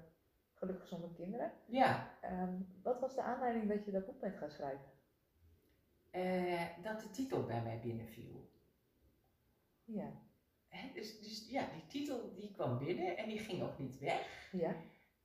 [0.60, 1.52] gelukkig zonder kinderen.
[1.66, 2.18] ja.
[2.22, 4.92] Ehm, wat was de aanleiding dat je dat boek bent gaan schrijven?
[6.10, 8.50] Eh, dat de titel bij mij binnenviel.
[9.84, 10.12] Ja.
[10.94, 14.50] Dus, dus ja, die titel die kwam binnen en die ging ook niet weg.
[14.52, 14.76] Ja.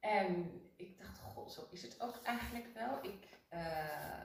[0.01, 3.05] En ik dacht, god, zo is het ook eigenlijk wel.
[3.05, 4.21] Ik eh,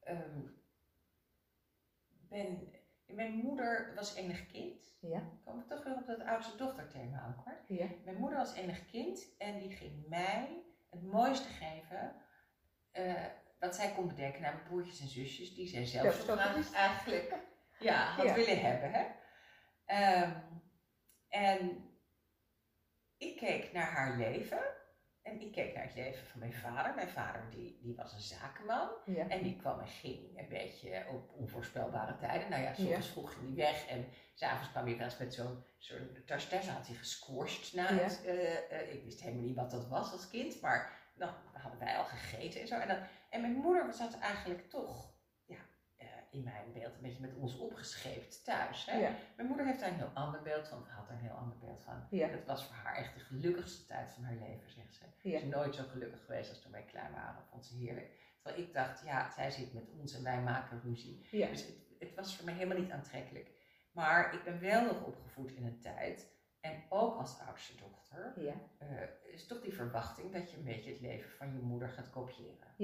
[0.00, 0.40] ehm,
[2.28, 2.72] ben,
[3.14, 4.96] mijn moeder was enig kind.
[5.00, 5.18] Ja.
[5.18, 7.76] Ik kom toch weer op dat oudste dochterthema aan hoor.
[7.78, 7.86] Ja.
[8.04, 12.14] Mijn moeder was enig kind en die ging mij het mooiste geven
[12.90, 13.24] eh,
[13.58, 17.34] wat zij kon bedenken naar mijn broertjes en zusjes, die zij zelf zo graag eigenlijk
[17.78, 18.34] ja, had Ja.
[18.34, 18.90] willen hebben.
[18.92, 19.06] Hè?
[19.84, 20.32] Ehm,
[21.28, 21.90] en
[23.16, 24.60] ik keek naar haar leven
[25.22, 26.94] en ik keek naar het leven van mijn vader.
[26.94, 29.28] Mijn vader die, die was een zakenman Ja.
[29.28, 32.50] en die kwam en ging een beetje op onvoorspelbare tijden.
[32.50, 33.02] Nou ja, soms Ja.
[33.02, 36.68] vroeg ging hij weg en s'avonds kwam hij wel eens met zo'n zo'n tas thuis.
[36.68, 37.96] had hij gesquashed na Ja.
[38.02, 38.24] het.
[38.24, 41.96] eh, eh, ik wist helemaal niet wat dat was als kind, maar dan hadden wij
[41.96, 42.74] al gegeten en zo.
[42.74, 42.98] En, dan,
[43.30, 45.09] en mijn moeder zat eigenlijk toch
[46.30, 48.86] in mijn beeld een beetje met ons opgescheept thuis.
[48.86, 48.98] Hè?
[48.98, 49.14] Ja.
[49.36, 51.82] Mijn moeder heeft daar een heel ander beeld van, had daar een heel ander beeld
[51.82, 52.06] van.
[52.10, 52.28] Ja.
[52.28, 55.04] Het was voor haar echt de gelukkigste tijd van haar leven, zegt ze.
[55.28, 55.38] Ja.
[55.38, 57.44] Ze is nooit zo gelukkig geweest als toen wij klein waren.
[57.50, 58.18] Vond ze heerlijk.
[58.42, 61.26] Terwijl ik dacht, ja, zij zit met ons en wij maken ruzie.
[61.30, 63.50] Dus het, het was voor mij helemaal niet aantrekkelijk.
[63.92, 66.38] Maar ik ben wel nog opgevoed in een tijd.
[66.60, 68.32] En ook als oudste dochter.
[68.78, 72.10] Eh, is toch die verwachting dat je een beetje het leven van je moeder gaat
[72.10, 72.74] kopiëren.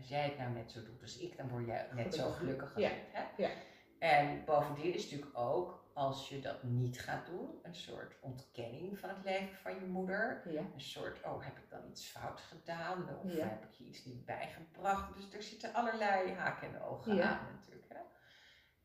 [0.00, 2.74] Als jij het nou net zo doet als ik, dan word jij net zo Gelukkig.
[2.74, 2.90] als Ja.
[2.90, 3.02] ik.
[3.12, 3.42] Hè?
[3.42, 3.50] Ja.
[3.98, 9.08] En bovendien is natuurlijk ook, als je dat niet gaat doen, een soort ontkenning van
[9.08, 10.42] het leven van je moeder.
[10.52, 10.60] Ja.
[10.60, 13.08] Een soort, oh, heb ik dan iets fout gedaan?
[13.24, 13.46] Of Ja.
[13.48, 15.14] heb ik je iets niet bijgebracht?
[15.14, 17.22] Dus er zitten allerlei haken en ogen Ja.
[17.38, 17.86] aan natuurlijk.
[17.88, 17.98] Hè?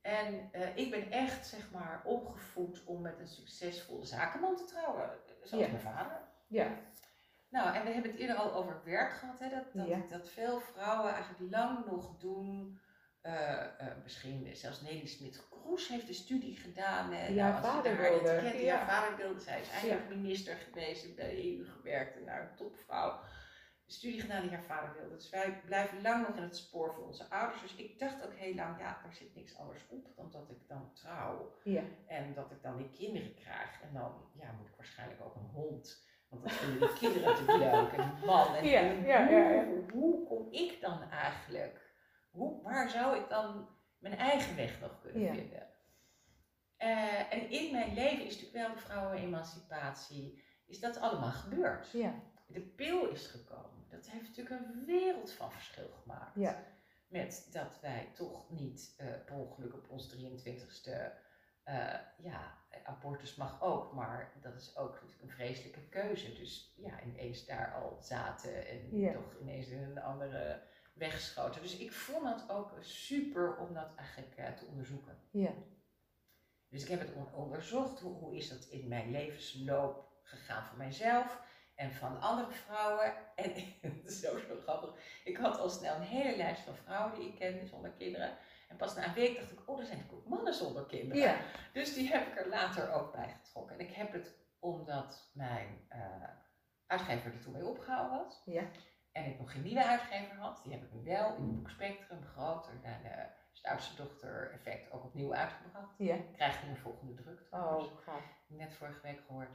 [0.01, 5.09] En eh, ik ben echt, zeg maar, opgevoed om met een succesvolle zakenman te trouwen.
[5.43, 5.69] Zoals Ja.
[5.71, 6.21] mijn vader.
[6.47, 6.67] Ja.
[7.55, 9.49] Nou, en we hebben het eerder al over werk gehad, hè?
[9.49, 9.99] Dat, dat, Ja.
[10.09, 12.79] dat veel vrouwen eigenlijk lang nog doen.
[13.21, 17.11] eh, eh, misschien zelfs Nelly Smit-Kroes heeft de studie gedaan.
[17.13, 17.41] Hè?
[17.41, 18.75] Haar als je vader wilde, ja.
[18.77, 19.39] haar vader wilde.
[19.39, 23.19] Zij is eigenlijk minister geweest, bij de EU gewerkt en naar een topvrouw.
[23.85, 25.15] De studie gedaan die haar vader wilde.
[25.15, 27.61] Dus wij blijven lang nog in het spoor van onze ouders.
[27.61, 30.67] Dus ik dacht ook heel lang, ja, er zit niks anders op dan dat ik
[30.67, 31.55] dan trouw.
[31.63, 31.83] Ja.
[32.07, 33.81] En dat ik dan die kinderen krijg.
[33.81, 36.03] En dan ja, moet ik waarschijnlijk ook een hond.
[36.41, 37.91] Want dat vinden die kinderen natuurlijk leuk.
[37.91, 38.55] En man.
[38.55, 39.65] En Ja, en ja.
[39.65, 41.93] Hoe, hoe kom ik dan eigenlijk?
[42.31, 43.67] Hoe, waar zou ik dan
[43.97, 45.33] mijn eigen weg nog kunnen Ja.
[45.33, 45.67] vinden?
[46.77, 51.91] Eh, en in mijn leven is natuurlijk wel de vrouwenemancipatie, is dat allemaal gebeurd.
[51.91, 52.13] Ja.
[52.47, 53.85] De pil is gekomen.
[53.89, 56.35] Dat heeft natuurlijk een wereld van verschil gemaakt.
[56.35, 56.63] Ja.
[57.07, 61.11] Met dat wij toch niet per ongeluk op ons 23ste,
[61.65, 66.33] eh, ja, abortus mag ook, maar dat is ook natuurlijk een vreselijke keuze.
[66.33, 69.13] Dus ja, ineens daar al zaten en Ja.
[69.13, 70.61] toch ineens in een andere
[70.93, 71.61] weg schoten.
[71.61, 75.17] Dus ik vond het ook super om dat eigenlijk eh, te onderzoeken.
[75.31, 75.51] Ja.
[76.69, 80.77] Dus ik heb het on- onderzocht, hoe, hoe is dat in mijn levensloop gegaan van
[80.77, 81.41] mijzelf
[81.75, 83.13] en van andere vrouwen.
[83.35, 83.51] En
[83.81, 87.27] het is ook zo grappig, ik had al snel een hele lijst van vrouwen die
[87.29, 88.37] ik kende zonder kinderen.
[88.75, 91.23] En pas na een week dacht ik, oh, er zijn ook mannen zonder kinderen.
[91.23, 91.37] Ja.
[91.73, 93.79] Dus die heb ik er later ook bij getrokken.
[93.79, 95.99] En ik heb het omdat mijn eh,
[96.87, 98.41] uitgever er toen mee opgehouden was.
[98.45, 98.63] Ja.
[99.11, 100.59] En ik nog geen nieuwe uitgever had.
[100.63, 103.01] Die heb ik nu wel in het boek Spectrum groter en
[103.61, 105.97] de oudste dochter effect ook opnieuw uitgebracht.
[105.97, 106.15] Ja.
[106.15, 107.87] Ik krijg nu een volgende druk trouwens.
[107.87, 108.23] Oh, gaaf.
[108.47, 109.49] Net vorige week gehoord.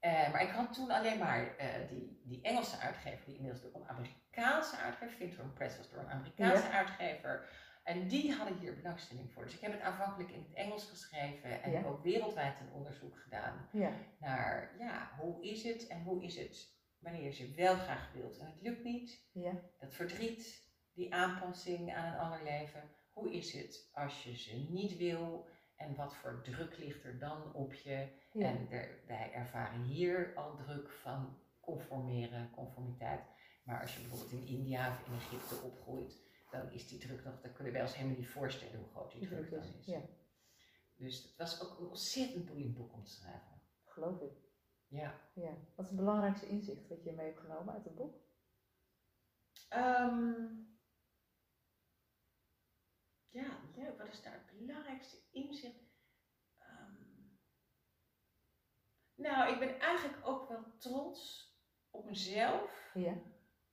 [0.00, 3.74] Eh, maar ik had toen alleen maar eh, die, die Engelse uitgever, die inmiddels door
[3.74, 7.48] een Amerikaanse uitgever, Finton Press was door een Amerikaanse uitgever.
[7.88, 9.44] En die hadden hier belangstelling voor.
[9.44, 11.82] Dus ik heb het aanvankelijk in het Engels geschreven en Ja.
[11.84, 13.90] ook wereldwijd een onderzoek gedaan Ja.
[14.18, 18.38] naar, ja, hoe is het en hoe is het wanneer je ze wel graag wilt
[18.38, 19.28] en het lukt niet.
[19.32, 19.52] Ja.
[19.78, 22.82] Dat verdriet, die aanpassing aan een ander leven.
[23.12, 25.46] Hoe is het als je ze niet wil
[25.76, 28.08] en wat voor druk ligt er dan op je?
[28.32, 33.20] En er- wij ervaren hier al druk van conformeren, conformiteit.
[33.64, 37.40] Maar als je bijvoorbeeld in India of in Egypte opgroeit, dan is die druk nog,
[37.40, 39.86] dan kunnen wij ons helemaal niet voorstellen hoe groot die druk dan is, is.
[39.86, 40.00] ja.
[40.96, 43.60] Dus het was ook een ontzettend boeiend boek om te schrijven.
[43.84, 44.32] Geloof ik.
[44.88, 45.20] Ja.
[45.34, 45.56] Ja.
[45.74, 48.16] Wat is het belangrijkste inzicht wat je mee hebt genomen uit het boek?
[49.68, 50.44] Ehm,
[53.28, 53.98] ja, leuk.
[53.98, 55.96] Wat is daar het belangrijkste inzicht?
[56.58, 56.94] Ehm,
[59.14, 61.52] nou, ik ben eigenlijk ook wel trots
[61.90, 62.90] op mezelf.
[62.94, 63.16] Ja.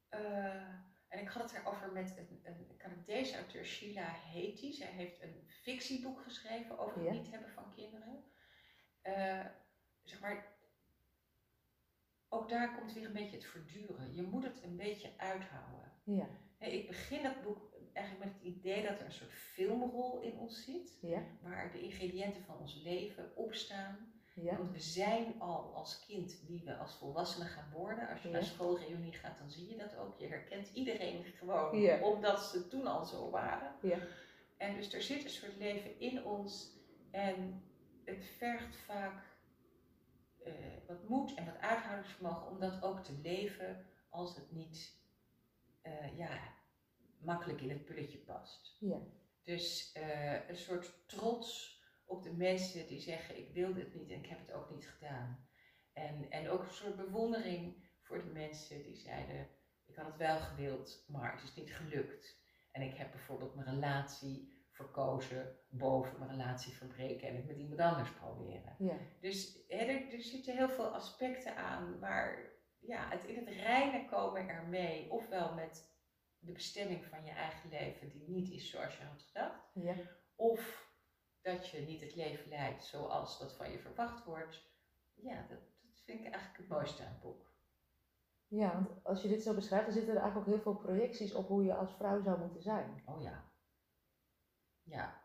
[0.09, 0.84] Eh,
[1.15, 4.73] en ik had het erover met een, een Canadese auteur, Sheila Heti.
[4.73, 7.11] Zij heeft een fictieboek geschreven over het Ja.
[7.13, 8.23] niet hebben van kinderen.
[9.01, 9.45] Eh,
[10.03, 10.57] zeg maar,
[12.29, 14.13] ook daar komt weer een beetje het verduren.
[14.13, 15.91] Je moet het een beetje uithouden.
[16.03, 16.27] Ja.
[16.59, 20.63] Ik begin dat boek eigenlijk met het idee dat er een soort filmrol in ons
[20.63, 21.23] zit, Ja.
[21.41, 24.14] waar de ingrediënten van ons leven opstaan.
[24.35, 24.57] Ja.
[24.57, 28.07] Want we zijn al als kind wie we als volwassene gaan worden.
[28.09, 28.33] Als je Ja.
[28.33, 30.19] naar schoolreunie gaat, dan zie je dat ook.
[30.19, 32.01] Je herkent iedereen gewoon, Ja.
[32.01, 33.75] omdat ze toen al zo waren.
[33.81, 33.97] Ja.
[34.57, 36.77] En dus er zit een soort leven in ons
[37.11, 37.63] en
[38.05, 39.33] het vergt vaak
[40.43, 40.53] eh,
[40.87, 45.03] wat moed en wat uithoudingsvermogen om dat ook te leven als het niet
[45.81, 46.39] eh, ja,
[47.17, 48.77] makkelijk in het pulletje past.
[48.79, 48.97] Ja.
[49.43, 51.74] Dus eh, een soort trots
[52.05, 54.87] op de mensen die zeggen ik wilde het niet en ik heb het ook niet
[54.87, 55.47] gedaan.
[55.93, 59.49] En, en ook een soort bewondering voor de mensen die zeiden
[59.85, 62.43] ik had het wel gewild, maar het is niet gelukt.
[62.71, 67.79] En ik heb bijvoorbeeld mijn relatie verkozen boven mijn relatie verbreken en het met iemand
[67.79, 68.75] anders proberen.
[68.79, 68.97] Ja.
[69.21, 74.07] Dus hè, er, er zitten heel veel aspecten aan waar ja, het in het reinen
[74.07, 75.93] komen ermee, ofwel met
[76.37, 79.95] de bestemming van je eigen leven die niet is zoals je had gedacht, Ja.
[80.35, 80.84] of
[81.45, 84.61] dat je niet het leven leidt zoals dat van je verwacht wordt.
[85.13, 87.53] Ja, dat, dat vind ik eigenlijk het mooiste aan het boek.
[88.47, 91.33] Ja, want als je dit zo beschrijft, dan zitten er eigenlijk ook heel veel projecties
[91.33, 93.01] op hoe je als vrouw zou moeten zijn.
[93.05, 93.51] Oh ja.
[94.83, 95.23] Ja.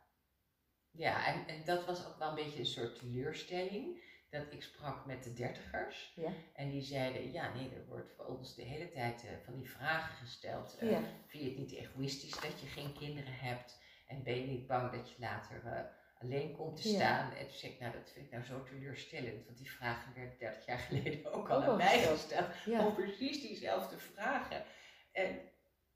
[0.90, 4.08] Ja, en, en dat was ook wel een beetje een soort teleurstelling.
[4.30, 6.12] Dat ik sprak met de dertigers.
[6.16, 6.32] Ja.
[6.52, 9.70] En die zeiden, ja nee, er wordt voor ons de hele tijd eh, van die
[9.70, 10.76] vragen gesteld.
[10.78, 11.00] Eh, Ja.
[11.26, 13.78] Vind je het niet egoïstisch dat je geen kinderen hebt?
[14.06, 15.84] En ben je niet bang dat je later eh,
[16.22, 16.94] alleen komt te Ja.
[16.94, 17.32] staan?
[17.34, 19.44] En toen zei ik, nou dat vind ik nou zo teleurstellend.
[19.46, 22.46] Want die vragen werden 30 jaar geleden ook al al aan mij gesteld.
[22.64, 22.86] Ja.
[22.86, 24.64] Om precies diezelfde vragen.
[25.12, 25.40] En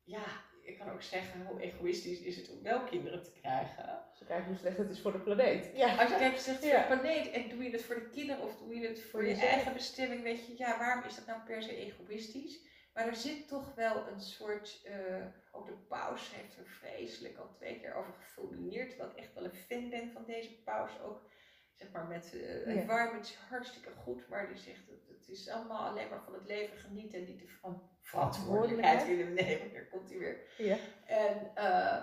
[0.05, 0.23] ja,
[0.63, 4.09] ik kan ook zeggen, hoe egoïstisch is het om wel kinderen te krijgen?
[4.11, 5.71] Als je kijkt hoe slecht het is voor de planeet.
[5.75, 5.97] Ja.
[5.97, 8.57] Als je kijkt, zegt voor de planeet en doe je het voor de kinderen of
[8.59, 9.51] doe je het voor, Voor je jezelf.
[9.51, 12.59] eigen bestemming, weet je, ja, waarom is dat nou per se egoïstisch?
[12.95, 17.53] Maar er zit toch wel een soort, eh, ook de paus heeft er vreselijk al
[17.53, 21.31] twee keer over gefulmineerd, ik echt wel een fan ben van deze paus, ook
[21.75, 22.73] zeg maar met uh, Ja.
[22.81, 26.45] environment is hartstikke goed, maar die zegt dat het is allemaal alleen maar van het
[26.45, 29.73] leven genieten en niet de van verantwoordelijkheid willen nemen.
[29.73, 30.41] Daar komt hij weer.
[30.57, 30.77] Ja.
[31.07, 32.03] En, eh,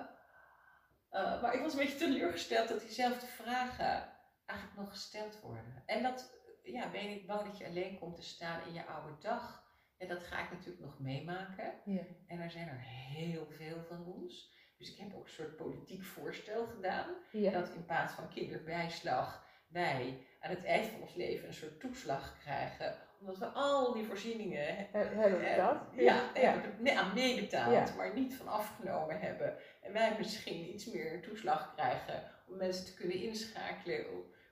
[1.09, 4.09] eh, maar ik was een beetje teleurgesteld dat diezelfde vragen
[4.45, 5.83] eigenlijk nog gesteld worden.
[5.85, 6.31] En dat,
[6.63, 9.69] ja, ben je niet bang dat je alleen komt te staan in je oude dag?
[10.01, 11.73] Ja, dat ga ik natuurlijk nog meemaken.
[11.85, 12.01] Ja.
[12.27, 14.59] En er zijn er heel veel van ons.
[14.77, 17.15] Dus ik heb ook een soort politiek voorstel gedaan.
[17.31, 17.51] Ja.
[17.51, 22.37] Dat in plaats van kinderbijslag wij aan het eind van ons leven een soort toeslag
[22.39, 22.95] krijgen.
[23.19, 26.31] Omdat we al die voorzieningen He- Hebben we eh, ja, Ja.
[26.33, 27.95] hebben er nee, aan meebetaald, Ja.
[27.95, 29.57] maar niet van afgenomen hebben.
[29.81, 34.05] En wij misschien iets meer toeslag krijgen om mensen te kunnen inschakelen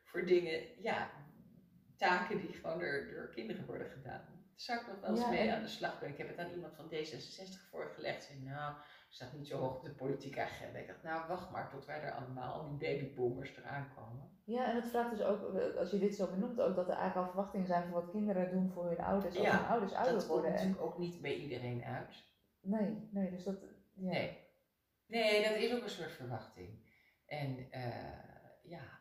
[0.03, 1.11] voor dingen, ja,
[1.97, 4.38] taken die gewoon door, door kinderen worden gedaan.
[4.59, 6.17] Zou ik nog wel eens Ja, mee en- aan de slag kunnen.
[6.17, 8.23] Ik heb het aan iemand van D66 voorgelegd.
[8.23, 8.75] Zei, nou,
[9.09, 10.79] staat niet zo hoog op de politieke agenda.
[10.79, 14.37] Ik dacht, nou, wacht maar tot wij er allemaal, al die babyboomers eraan komen.
[14.43, 17.27] Ja, en het vraagt dus ook, als je dit zo benoemt, ook dat er eigenlijk
[17.27, 19.35] al verwachtingen zijn van wat kinderen doen voor hun ouders.
[19.37, 20.49] Als Ja, hun ouders ouder Dat komt worden.
[20.51, 22.23] En, natuurlijk ook niet bij iedereen uit.
[22.61, 23.61] nee, nee, dus dat.
[23.93, 24.09] Ja.
[24.11, 24.47] Nee.
[25.05, 26.87] Nee, dat is ook een soort verwachting.
[27.25, 28.98] En eh, ja,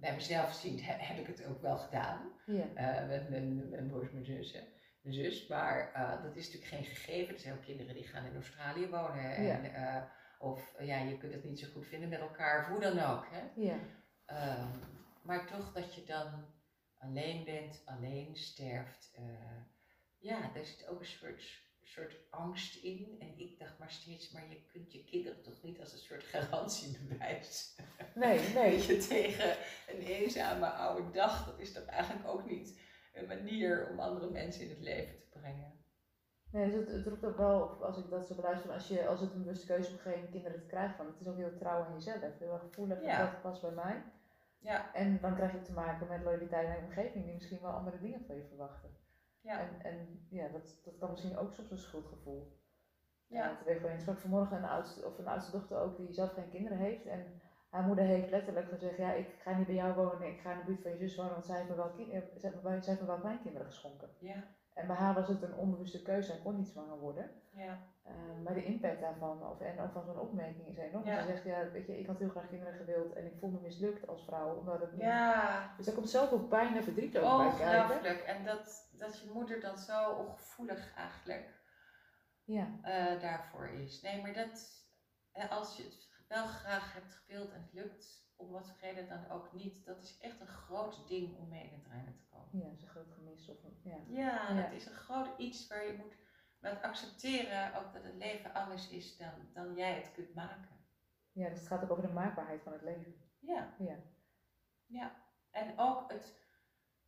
[0.00, 2.32] bij mezelf zien he- heb ik het ook wel gedaan.
[2.46, 2.64] Ja.
[2.74, 4.64] eh, met mijn, mijn broers, mijn zussen.
[5.02, 7.34] Mijn zus, maar eh, dat is natuurlijk geen gegeven.
[7.34, 9.34] Er zijn ook kinderen die gaan in Australië wonen.
[9.34, 10.02] En, eh,
[10.38, 12.98] of eh, ja, je kunt het niet zo goed vinden met elkaar, of hoe dan
[12.98, 13.26] ook.
[13.30, 13.42] Hè?
[13.62, 13.78] Ja.
[14.24, 14.68] Ehm,
[15.22, 16.44] maar toch dat je dan
[16.98, 19.12] alleen bent, alleen sterft.
[19.16, 19.24] eh,
[20.18, 21.42] ja, daar zit ook een soort,
[21.82, 23.16] soort angst in.
[23.20, 26.22] En ik dacht maar steeds, maar je kunt je kinderen toch niet als een soort
[26.24, 27.74] garantiebewijs.
[28.14, 28.70] Nee, nee.
[28.70, 29.56] Weet je, tegen
[29.88, 31.46] een eenzame oude dag.
[31.46, 32.80] Dat is toch eigenlijk ook niet
[33.14, 35.78] een manier om andere mensen in het leven te brengen.
[36.52, 39.06] Nee, dus het, het roept ook wel, op, als ik dat zo beluister, als, je,
[39.06, 41.56] als het een bewuste keuze om geen kinderen te krijgen, van, het is ook heel
[41.56, 42.38] trouw aan jezelf.
[42.38, 43.18] Heel erg voelen Ja.
[43.18, 44.02] dat past bij mij.
[44.58, 47.70] Ja, En dan krijg je te maken met loyaliteit naar je omgeving, die misschien wel
[47.70, 48.96] andere dingen van je verwachten.
[49.40, 49.58] Ja.
[49.58, 52.58] En, en ja, dat, dat kan misschien ook soms een schuldgevoel.
[53.26, 53.56] Ja.
[53.56, 53.92] Teweeg.
[53.92, 57.06] Ik sprak vanmorgen een oudste, of een oudste dochter ook die zelf geen kinderen heeft.
[57.06, 60.52] En haar moeder heeft letterlijk gezegd, ja, ik ga niet bij jou wonen, ik ga
[60.52, 62.50] in de buurt van je zus wonen, want zij heeft me wel, kind, eh, zij
[62.70, 64.08] heeft me, wel kleinkinderen geschonken.
[64.18, 64.44] Ja.
[64.74, 67.30] En bij haar was het een onbewuste keuze, hij kon niet zwanger worden.
[67.50, 67.78] Ja.
[68.10, 71.04] Eh, maar de impact daarvan, of, en ook van zo'n opmerking is enorm.
[71.06, 71.20] Ja.
[71.20, 73.60] Ze zegt, ja, weet je, ik had heel graag kinderen gewild en ik voel me
[73.60, 75.00] mislukt als vrouw, omdat het niet...
[75.00, 75.74] Ja.
[75.76, 77.80] Dus daar komt zoveel pijn en verdriet ook bij kijken.
[77.82, 78.20] Ongelooflijk.
[78.20, 81.62] En dat, dat je moeder dan zo ongevoelig eigenlijk
[82.44, 84.00] Ja, eh, daarvoor is.
[84.02, 84.84] Nee, maar dat,
[85.32, 89.08] eh, als je het wel graag hebt gewild en het lukt, om wat voor reden
[89.08, 92.22] dan ook niet, dat is echt een groot ding om mee in het reinen te
[92.30, 92.48] komen.
[92.58, 93.48] ja, dat is een groot gemis.
[93.48, 93.96] Of, een- ja.
[94.08, 94.62] Ja, Ja.
[94.62, 96.16] het is een groot iets waar je moet
[96.60, 100.78] met accepteren ook dat het leven anders is dan, dan jij het kunt maken.
[101.32, 103.14] ja, dus het gaat ook over de maakbaarheid van het leven.
[103.38, 103.74] Ja.
[103.78, 103.96] Ja.
[104.86, 105.22] Ja.
[105.50, 106.38] En ook het,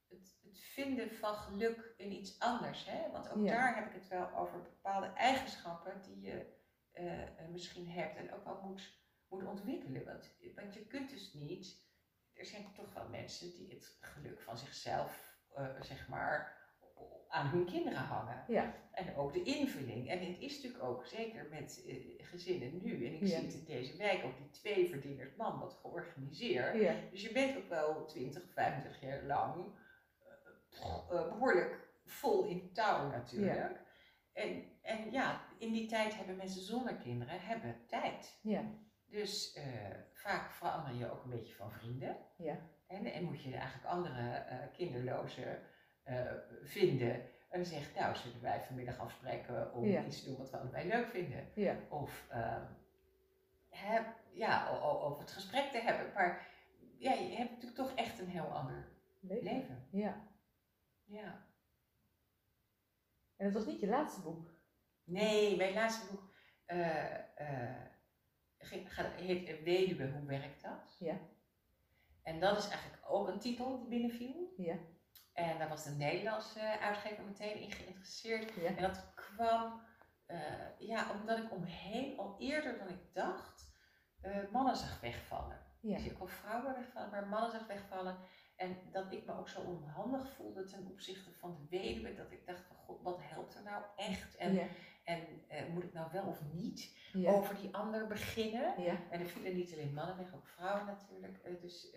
[0.08, 2.84] het, het vinden van geluk in iets anders.
[2.84, 3.10] Hè?
[3.10, 3.52] Want ook Ja.
[3.52, 6.60] daar heb ik het wel over bepaalde eigenschappen die je
[6.92, 10.04] eh, eh, misschien hebt en ook wel moet, moet ontwikkelen.
[10.04, 11.90] Want, want je kunt dus niet.
[12.32, 16.61] Er zijn toch wel mensen die het geluk van zichzelf, eh, zeg maar,
[17.28, 18.44] aan hun kinderen hangen.
[18.48, 18.74] Ja.
[18.92, 20.08] En ook de invulling.
[20.10, 23.26] En het is natuurlijk ook, zeker met eh, gezinnen nu, en ik Ja.
[23.26, 26.80] zie het in deze wijk, ook die twee verdieners man wat georganiseerd.
[26.80, 29.64] Ja, Dus je bent ook wel 20, 25 jaar lang
[30.70, 33.80] eh, eh, behoorlijk vol in touw natuurlijk.
[34.32, 38.38] En, en ja, in die tijd hebben mensen zonder kinderen hebben tijd.
[38.42, 38.62] ja,
[39.06, 39.58] Dus
[40.12, 42.16] vaak verander je ook een beetje van vrienden.
[42.36, 45.62] ja, En, en moet je eigenlijk andere kinderlozen eh,
[46.62, 47.14] vinden.
[47.48, 50.04] En dan zeg je, nou, zullen wij vanmiddag afspreken om Ja.
[50.04, 51.48] iets te doen wat we allebei leuk vinden.
[51.54, 52.64] ja, Of ehm,
[53.68, 56.12] heb, ja, over het gesprek te hebben.
[56.14, 56.48] Maar
[56.98, 58.88] ja, je hebt natuurlijk toch echt een heel ander
[59.20, 59.44] leven.
[59.44, 59.86] leven.
[59.90, 60.26] Ja.
[61.04, 61.46] Ja.
[63.36, 64.50] En het was niet je laatste boek.
[65.04, 66.34] Nee, mijn laatste boek
[66.64, 67.86] eh, eh,
[68.58, 70.96] ging- gaat- heet Weduwe, hoe werkt dat?
[70.98, 71.18] Ja.
[72.22, 74.52] En dat is eigenlijk ook een titel die binnenviel.
[74.56, 74.76] Ja.
[75.32, 78.54] En daar was de Nederlandse uitgever meteen in geïnteresseerd.
[78.54, 78.68] Ja.
[78.76, 79.80] En dat kwam,
[80.26, 80.38] eh,
[80.78, 83.72] ja, omdat ik omheen al eerder dan ik dacht,
[84.20, 85.60] eh, mannen zag wegvallen.
[85.80, 85.96] Ja.
[85.98, 88.16] Ik wel vrouwen wegvallen, maar mannen zag wegvallen.
[88.56, 92.14] En dat ik me ook zo onhandig voelde ten opzichte van de weduwe.
[92.14, 94.36] Dat ik dacht van, god, wat helpt er nou echt?
[94.36, 94.64] En, Ja.
[95.04, 97.30] en eh, moet ik nou wel of niet Ja.
[97.30, 98.76] over die ander beginnen?
[99.10, 101.38] En er vielen niet alleen mannen weg, ook vrouwen natuurlijk.
[101.38, 101.90] Eh, dus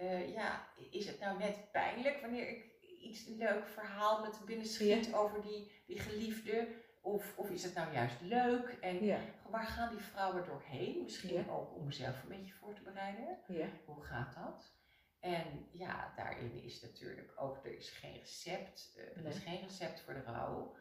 [0.00, 2.64] eh, ja, is het nou net pijnlijk wanneer ik
[3.00, 6.68] iets een leuk verhaal met binnen schiet over die, die geliefde?
[7.02, 8.68] Of, of is het nou juist leuk?
[8.80, 9.18] En Ja.
[9.50, 11.02] waar gaan die vrouwen doorheen?
[11.02, 11.52] Misschien Ja.
[11.52, 13.38] ook om mezelf een beetje voor te bereiden.
[13.46, 13.66] Ja.
[13.84, 14.78] Hoe gaat dat?
[15.20, 18.94] En ja, daarin is natuurlijk ook, er is geen recept.
[18.96, 20.76] eh, er is geen recept voor de rouw.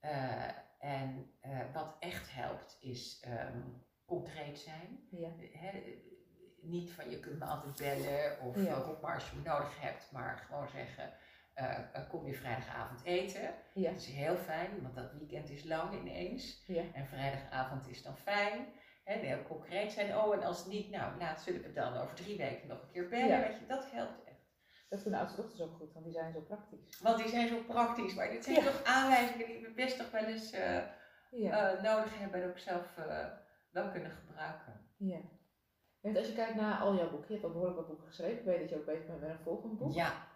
[0.00, 0.48] Eh,
[0.78, 1.32] en
[1.72, 3.60] wat echt helpt is ehm,
[4.04, 5.06] concreet zijn.
[5.10, 5.28] Ja.
[6.60, 8.74] Niet van je kunt me altijd bellen of Ja.
[8.74, 11.12] roep maar als je me nodig hebt, maar gewoon zeggen:
[11.54, 13.54] eh, eh, kom je vrijdagavond eten?
[13.74, 13.90] Ja.
[13.90, 16.64] Dat is heel fijn, want dat weekend is lang ineens.
[16.66, 16.82] Ja.
[16.94, 18.66] En vrijdagavond is dan fijn.
[19.04, 20.16] Hè, heel concreet zijn.
[20.16, 23.08] Oh, en als niet, nou, laat zullen we dan over drie weken nog een keer
[23.08, 23.40] bellen.
[23.40, 24.36] Weet je, dat helpt echt.
[24.88, 27.00] Dat doen de oudste dochters ook goed, want die zijn zo praktisch.
[27.00, 28.14] Want die zijn zo praktisch.
[28.14, 30.82] Maar dit zijn toch aanwijzingen die we best toch wel eens eh,
[31.82, 32.94] nodig hebben en ook zelf
[33.70, 34.80] wel kunnen gebruiken.
[34.96, 35.18] ja.
[36.08, 38.38] En als je kijkt naar al jouw boeken, je hebt al behoorlijk wat boeken geschreven,
[38.38, 39.92] ik weet dat je ook bezig bent met een volgend boek.
[39.94, 40.26] Ja,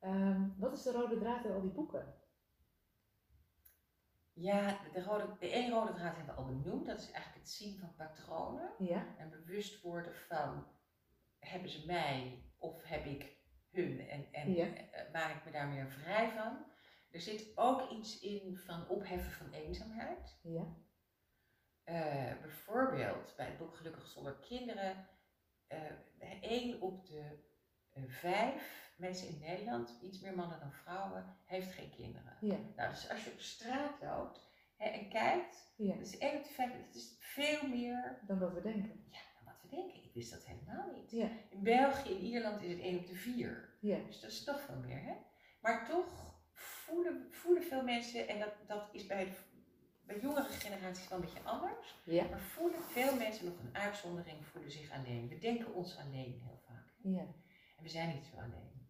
[0.00, 2.14] Ehm, wat is de rode draad in al die boeken?
[4.32, 6.86] ja de, rode, de ene rode draad hebben we al benoemd.
[6.86, 8.70] Dat is eigenlijk het zien van patronen.
[8.78, 9.06] Ja.
[9.18, 10.66] En bewust worden van,
[11.38, 13.36] hebben ze mij of heb ik
[13.70, 14.08] hun?
[14.08, 14.66] En, en Ja.
[14.66, 16.64] eh, maak ik me daar meer vrij van?
[17.10, 20.38] Er zit ook iets in van opheffen van eenzaamheid.
[20.42, 20.64] Ja.
[21.84, 25.08] Eh, bijvoorbeeld bij het boek Gelukkig zonder kinderen.
[25.68, 25.80] Eh
[26.40, 27.38] één op de
[27.92, 32.36] eh, vijf mensen in Nederland, iets meer mannen dan vrouwen, heeft geen kinderen.
[32.40, 32.56] Ja.
[32.76, 35.94] Nou, dus als je op de straat loopt hè, en kijkt, Ja.
[35.94, 39.04] dat is één op de vijf, dat is veel meer Dan wat we denken.
[39.10, 40.04] ja, dan wat we denken.
[40.04, 41.10] Ik wist dat helemaal niet.
[41.10, 41.28] Ja.
[41.50, 43.76] In België, in Ierland is het één op de vier.
[43.80, 43.98] Ja.
[44.06, 45.14] Dus dat is toch veel meer, hè?
[45.60, 49.34] Maar toch voelen, voelen veel mensen, en dat, dat is bij,
[50.08, 52.24] bij jongere generaties wel een beetje anders, Ja.
[52.28, 55.28] maar voelen veel mensen nog een uitzondering, voelen zich alleen.
[55.28, 56.94] We denken ons alleen heel vaak.
[57.02, 57.20] Ja.
[57.76, 58.88] En we zijn niet zo alleen.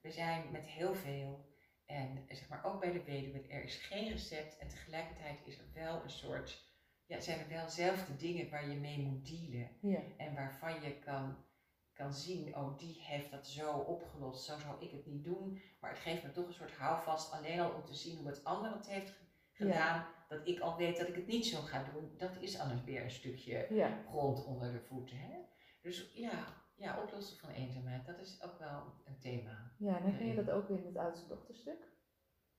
[0.00, 1.50] We zijn met heel veel.
[1.86, 4.58] En zeg maar ook bij de weduwe, er is geen recept.
[4.58, 6.64] En tegelijkertijd is er wel een soort,
[7.06, 9.70] ja, zijn er wel zelf de dingen waar je mee moet dealen.
[9.80, 10.00] Ja.
[10.16, 11.44] En waarvan je kan
[11.92, 15.62] kan zien, oh die heeft dat zo opgelost, zo zou ik het niet doen.
[15.80, 18.44] Maar het geeft me toch een soort houvast, alleen al om te zien hoe het
[18.44, 19.12] ander het heeft
[19.52, 20.06] gedaan.
[20.32, 22.14] Dat ik al weet dat ik het niet zo ga doen.
[22.16, 23.98] Dat is anders weer een stukje Ja.
[24.08, 25.16] grond onder de voeten.
[25.18, 25.38] Hè?
[25.82, 26.44] Dus ja,
[26.76, 29.72] ja, oplossen van eenzaamheid, dat is ook wel een thema.
[29.78, 31.88] Ja, en herken je dat ook in het oudste dochterstuk?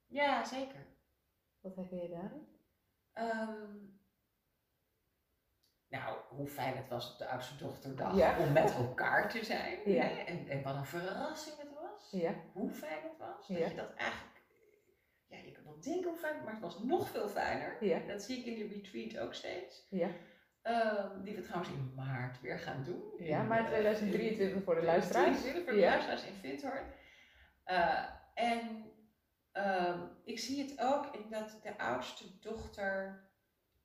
[0.08, 0.86] Ja, zeker.
[1.60, 2.48] Wat herken je daarin?
[3.14, 3.78] Ehm,
[5.88, 8.40] nou, hoe fijn het was op de oudste dochterdag Ja.
[8.40, 9.90] om met elkaar te zijn.
[9.90, 10.04] Ja.
[10.04, 10.22] Hè?
[10.24, 12.12] En, en wat een verrassing het was.
[12.12, 12.34] Ja.
[12.54, 13.48] Hoe fijn het was.
[13.48, 14.33] Dat je dat eigenlijk,
[15.34, 17.78] ja, je kan wel denken hoe fijn, maar het was nog veel fijner.
[17.86, 18.00] Ja.
[18.08, 19.88] Dat zie ik in de retreat ook steeds.
[19.90, 20.10] Ja.
[20.62, 23.04] Ehm, die we trouwens in maart weer gaan doen.
[23.18, 25.38] Ja, In, maart eh, 2023 voor de luisteraars.
[25.40, 25.90] 2023 voor de Ja.
[25.90, 26.86] luisteraars in Vindhoorn.
[27.64, 28.04] Eh,
[28.34, 28.92] en
[29.52, 33.22] ehm, ik zie het ook in dat de oudste dochter.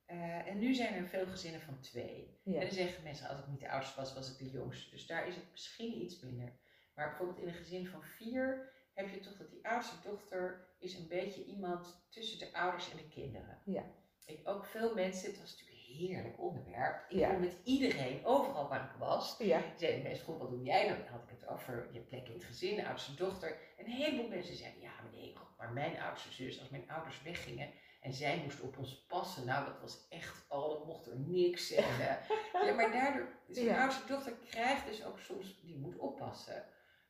[0.07, 2.41] eh, en nu zijn er veel gezinnen van twee.
[2.45, 2.55] Ja.
[2.55, 4.91] En dan zeggen mensen, als ik niet de oudste was, was ik de jongste.
[4.91, 6.53] Dus daar is het misschien iets minder.
[6.95, 10.95] Maar bijvoorbeeld in een gezin van vier heb je toch dat die oudste dochter is
[10.95, 13.59] een beetje iemand tussen de ouders en de kinderen.
[13.65, 13.83] Ja.
[14.25, 17.05] Ik, ook veel mensen, het was natuurlijk een heerlijk onderwerp.
[17.11, 17.33] Ik Ja.
[17.33, 19.63] met iedereen, overal waar ik was, Ja.
[19.77, 20.89] zeiden mensen, goed, wat doe jij?
[20.89, 23.59] Dan had ik het over je plek in het gezin, de oudste dochter.
[23.77, 27.23] En een heleboel mensen zeiden, ja, maar nee, maar mijn oudste zus, als mijn ouders
[27.23, 27.71] weggingen
[28.01, 31.73] en zij moest op ons passen, nou, dat was echt al, dat mocht er niks.
[31.73, 32.29] En, eh,
[32.67, 33.83] ja, maar daardoor, zo'n Ja.
[33.83, 36.65] oudste dochter krijgt dus ook soms, die moet oppassen.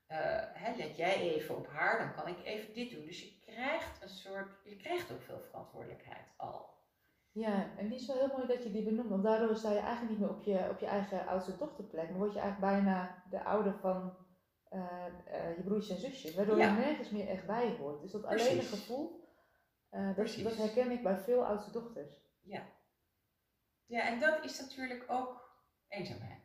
[0.09, 0.19] Eh,
[0.53, 3.05] hè, let jij even op haar, dan kan ik even dit doen.
[3.05, 6.77] Dus je krijgt een soort, je krijgt ook veel verantwoordelijkheid al.
[7.33, 9.79] Ja, en die is wel heel mooi dat je die benoemt, want daardoor sta je
[9.79, 13.25] eigenlijk niet meer op je, op je eigen oudste dochterplek, maar word je eigenlijk bijna
[13.31, 14.17] de ouder van
[14.69, 16.67] eh, eh, je broertjes en zusjes, waardoor Ja.
[16.75, 18.01] je nergens meer echt bij hoort.
[18.01, 19.29] Dus dat alleen een gevoel,
[19.91, 22.27] dat, dat herken ik bij veel oudste dochters.
[23.87, 26.38] Ja, en dat is natuurlijk ook eenzaamheid.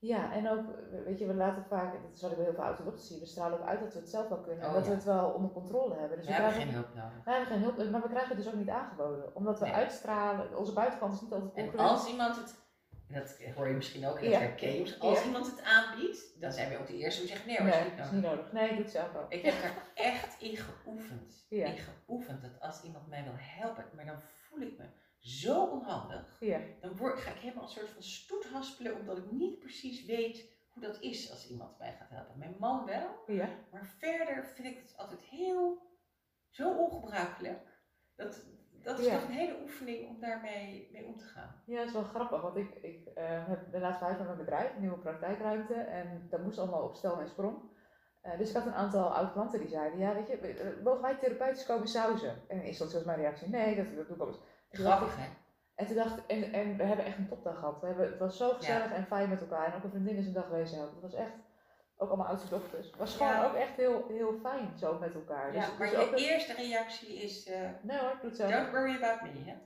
[0.00, 0.64] Ja, en ook,
[1.04, 3.26] weet je, we laten vaak, dat is wat ik bij heel veel dochters zie, we
[3.26, 4.88] stralen ook uit dat we het zelf wel kunnen en Oh, dat ja.
[4.90, 6.16] we het wel onder controle hebben.
[6.16, 7.24] Dus We we hebben krijgen, geen hulp nodig.
[7.24, 9.74] we hebben geen hulp, maar we krijgen het dus ook niet aangeboden, omdat we Nee.
[9.74, 11.90] uitstralen, onze buitenkant is niet altijd En congruent.
[11.90, 12.54] als iemand het,
[13.08, 14.50] en dat hoor je misschien ook in Ja.
[14.56, 15.24] dus als Ja.
[15.24, 17.84] iemand het aanbiedt, dan zijn we ook de eerste die zeggen, nee hoor, Nee, is
[17.84, 18.30] niet dat is nodig.
[18.30, 18.52] niet nodig.
[18.52, 19.26] Nee, ik doe het zelf wel.
[19.28, 21.46] Ik heb daar echt in geoefend.
[21.48, 24.84] In geoefend dat als iemand mij wil helpen, maar dan voel ik me
[25.28, 29.30] zo onhandig, Ja, dan word, ga ik helemaal een soort van stoet haspelen, omdat ik
[29.30, 32.38] niet precies weet hoe dat is als iemand mij gaat helpen.
[32.38, 35.82] Mijn man wel, ja, maar verder vind ik het altijd heel,
[36.48, 37.58] zo ongebruikelijk.
[38.16, 38.44] Dat,
[38.82, 39.12] dat is Ja.
[39.18, 41.62] toch een hele oefening om daarmee mee om te gaan.
[41.66, 44.38] ja, dat is wel grappig, want ik, ik eh, heb de laatste verhuisd met mijn
[44.44, 47.76] bedrijf, een nieuwe praktijkruimte, en dat moest allemaal op stel en sprong.
[48.20, 51.66] Eh, dus ik had een aantal oud-klanten die zeiden, ja weet je, mogen wij therapeutisch
[51.66, 52.30] komen sauzen?
[52.30, 54.38] En in eerste instantie was mijn reactie, nee, dat, dat doe ik
[54.70, 55.28] Grappig hè?
[55.74, 57.80] En toen dacht en, en we hebben echt een topdag gehad.
[57.80, 59.66] We hebben, het was zo gezellig en fijn met elkaar.
[59.66, 60.92] En ook een vriendin is een dag helpen.
[60.92, 61.32] Het was echt,
[61.96, 62.86] ook allemaal oudste dochters.
[62.86, 63.44] Het was gewoon Ja.
[63.44, 65.54] ook echt heel, heel fijn zo met elkaar.
[65.54, 68.50] Ja, dus, maar dus je eerste reactie is, eh, Nee hoor, ik doe het zelf.
[68.52, 69.56] don't worry about me hè?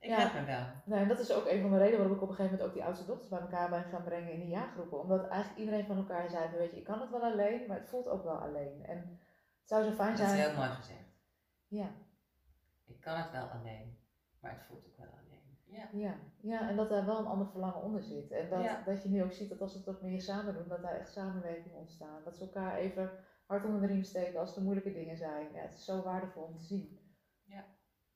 [0.00, 0.32] Ik Ja.
[0.34, 0.66] me wel.
[0.84, 2.68] Nee, en dat is ook een van de redenen waarom ik op een gegeven moment
[2.68, 5.00] ook die oudste dochters bij elkaar ben gaan brengen in die jaargroepen.
[5.00, 7.88] Omdat eigenlijk iedereen van elkaar zei, weet je, ik kan het wel alleen, maar het
[7.88, 8.84] voelt ook wel alleen.
[8.84, 8.96] En
[9.60, 10.40] het zou zo fijn Dat is zijn.
[10.48, 10.98] heel mooi gezegd.
[11.68, 11.86] Ja,
[12.86, 13.98] Ik kan het wel alleen,
[14.40, 15.26] maar het voelt ook wel alleen.
[15.64, 18.30] Ja, ja, ja, en dat daar wel een ander verlangen onder zit.
[18.30, 18.82] En dat, Ja.
[18.84, 20.98] dat je nu ook ziet dat als we het wat meer samen doen, dat daar
[20.98, 22.24] echt samenwerking ontstaat.
[22.24, 23.10] Dat ze elkaar even
[23.46, 25.52] hard onder de riem steken als er moeilijke dingen zijn.
[25.52, 26.98] Ja, het is zo waardevol om te zien.
[27.44, 27.64] Ja.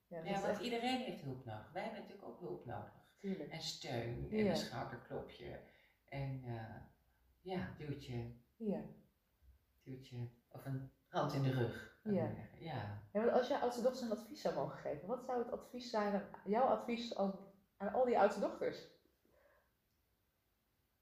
[0.06, 1.72] Ja, want echt, iedereen heeft hulp nodig.
[1.72, 3.00] Wij hebben natuurlijk ook hulp nodig.
[3.18, 3.50] tuurlijk.
[3.50, 4.50] En steun en Ja.
[4.50, 5.60] een schouderklopje.
[6.04, 6.76] En eh,
[7.40, 8.80] ja, duwtje, Ja.
[9.82, 10.28] duwtje.
[10.48, 11.91] Of een hand in de rug.
[12.02, 12.30] Ja.
[12.58, 13.00] ja.
[13.12, 15.90] Ja, want als je oudste dochters een advies zou mogen geven, wat zou het advies
[15.90, 17.34] zijn, aan- jouw advies aan,
[17.76, 18.86] aan al die oudste dochters?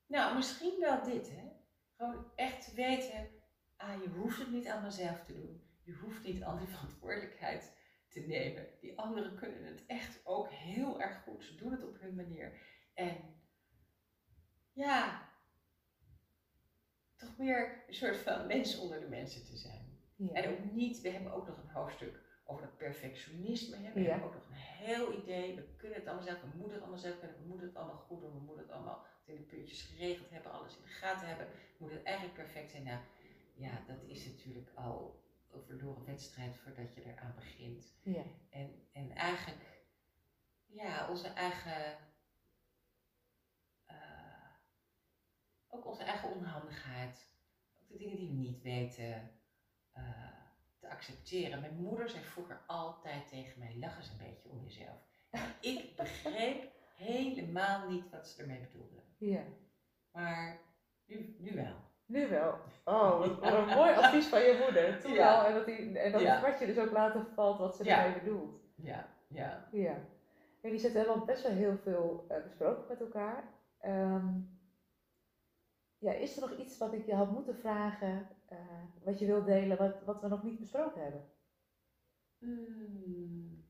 [0.06, 1.48] Nou, misschien wel dit, hè.
[1.96, 3.28] Gewoon echt te weten,
[3.76, 5.68] ah, je hoeft het niet allemaal zelf te doen.
[5.82, 7.72] Je hoeft niet al die verantwoordelijkheid
[8.08, 8.66] te nemen.
[8.80, 11.44] Die anderen kunnen het echt ook heel erg goed.
[11.44, 12.60] Ze doen het op hun manier.
[12.94, 13.16] En
[14.72, 15.28] ja,
[17.16, 19.89] toch meer een soort van mens onder de mensen te zijn.
[20.28, 20.32] Ja.
[20.42, 23.76] En ook niet, we hebben ook nog een hoofdstuk over dat perfectionisme.
[23.76, 23.92] Hè?
[23.92, 24.08] We Ja.
[24.10, 26.98] hebben ook nog een heel idee, we kunnen het allemaal zelf, we moeten het allemaal
[26.98, 29.82] zelf kunnen, we moeten het allemaal goed doen, we moeten het allemaal in de puntjes
[29.82, 32.84] geregeld hebben, alles in de gaten hebben, we moeten het eigenlijk perfect zijn.
[32.84, 32.98] Nou,
[33.54, 37.98] ja, dat is natuurlijk al een verloren wedstrijd voordat je eraan begint.
[38.02, 38.22] Ja.
[38.50, 39.84] En, en eigenlijk,
[40.66, 41.96] ja, onze eigen,
[43.86, 44.50] eh,
[45.68, 47.30] ook onze eigen onhandigheid,
[47.82, 49.39] ook de dingen die we niet weten,
[50.06, 50.32] eh,
[50.78, 51.60] te accepteren.
[51.60, 54.98] Mijn moeder zei vroeger altijd tegen mij, lach eens een beetje om jezelf.
[55.60, 59.00] Ik begreep helemaal niet wat ze ermee bedoelde.
[59.18, 59.42] Ja.
[60.12, 60.58] Maar
[61.06, 61.74] nu, nu wel.
[62.06, 62.54] Nu wel.
[62.84, 65.00] Oh, wat, wat een mooi advies van je moeder.
[65.00, 65.36] Toen Ja.
[65.36, 65.44] wel.
[65.46, 66.30] En dat, die, en dat Ja.
[66.30, 68.04] het kwartje dus ook later valt wat ze Ja.
[68.04, 68.60] ermee bedoelt.
[68.74, 69.68] Ja, ja.
[69.72, 69.98] Ja.
[70.62, 73.44] Jullie zitten hebben al best wel heel veel eh, besproken met elkaar.
[73.80, 74.40] Ehm,
[75.98, 79.46] ja, is er nog iets wat ik je had moeten vragen, eh, wat je wilt
[79.46, 81.30] delen, wat, wat we nog niet besproken hebben?
[82.38, 83.68] Hmm.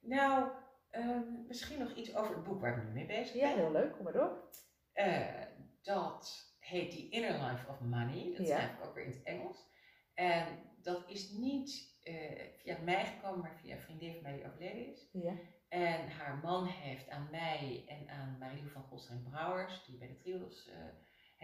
[0.00, 0.50] Nou,
[0.90, 3.58] ehm, misschien nog iets over het boek waar ik nu mee bezig Ja, ben.
[3.58, 4.48] heel leuk, kom maar door.
[4.92, 5.42] Eh,
[5.82, 8.30] dat heet The Inner Life of Money.
[8.30, 8.56] Dat is Ja.
[8.56, 9.72] eigenlijk ook weer in het Engels.
[10.14, 10.46] En
[10.82, 14.86] dat is niet eh, via mij gekomen, maar via een vriendin van mij die overleden
[14.92, 15.08] is.
[15.12, 15.34] Ja,
[15.68, 20.68] En haar man heeft aan mij en aan Marilou van Golstein-Brouwers, die bij de Triodos
[20.68, 20.76] eh,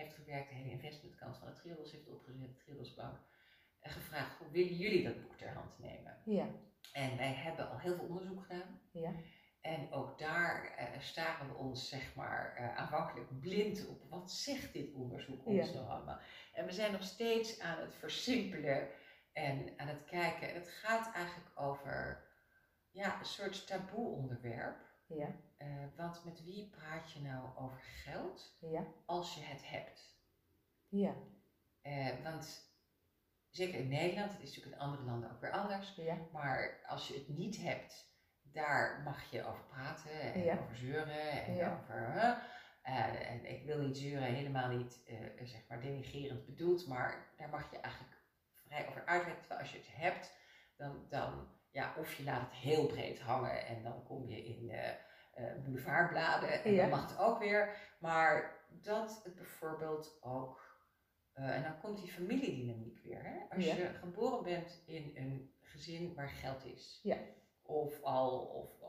[0.01, 3.19] heeft gewerkt, de hele investmentkant van de Triodos heeft opgezet, de Triodos Bank,
[3.81, 6.23] gevraagd hoe willen jullie dat boek ter hand nemen?
[6.25, 6.47] ja,
[6.93, 8.81] En wij hebben al heel veel onderzoek gedaan.
[8.93, 9.13] ja,
[9.61, 14.03] En ook daar eh, staren we ons, zeg maar, eh, aanvankelijk blind op.
[14.11, 15.75] Wat zegt dit onderzoek ons Ja.
[15.75, 16.19] nou allemaal?
[16.53, 18.89] En we zijn nog steeds aan het versimpelen
[19.33, 20.49] en aan het kijken.
[20.49, 22.29] En het gaat eigenlijk over
[22.91, 24.77] ja, een soort taboe onderwerp.
[25.07, 25.29] ja,
[25.61, 30.19] Eh, want met wie praat je nou over geld ja, als je het hebt?
[30.89, 31.15] ja,
[31.83, 32.73] Eh, want
[33.51, 35.95] zeker in Nederland, het is natuurlijk in andere landen ook weer anders.
[35.95, 40.59] ja, Maar als je het niet hebt, daar mag je over praten en Ja.
[40.59, 41.73] over zeuren en Ja.
[41.73, 42.15] over.
[42.83, 45.03] eh, en ik wil niet zeuren, helemaal niet
[45.43, 48.15] zeg maar denigerend bedoeld, maar daar mag je eigenlijk
[48.67, 49.39] vrij over uitweiden.
[49.41, 50.33] Terwijl als je het hebt,
[50.77, 54.71] dan, dan ja, of je laat het heel breed hangen en dan kom je in
[55.65, 56.81] boulevardbladen en Ja.
[56.81, 57.77] dan mag het ook weer.
[57.99, 60.69] Maar dat het bijvoorbeeld ook.
[61.33, 63.23] eh, en dan komt die familiedynamiek weer.
[63.25, 63.37] Hè?
[63.55, 63.75] Als Ja.
[63.75, 67.01] je geboren bent in een gezin waar geld is.
[67.03, 67.17] Ja.
[67.63, 68.83] Of al of,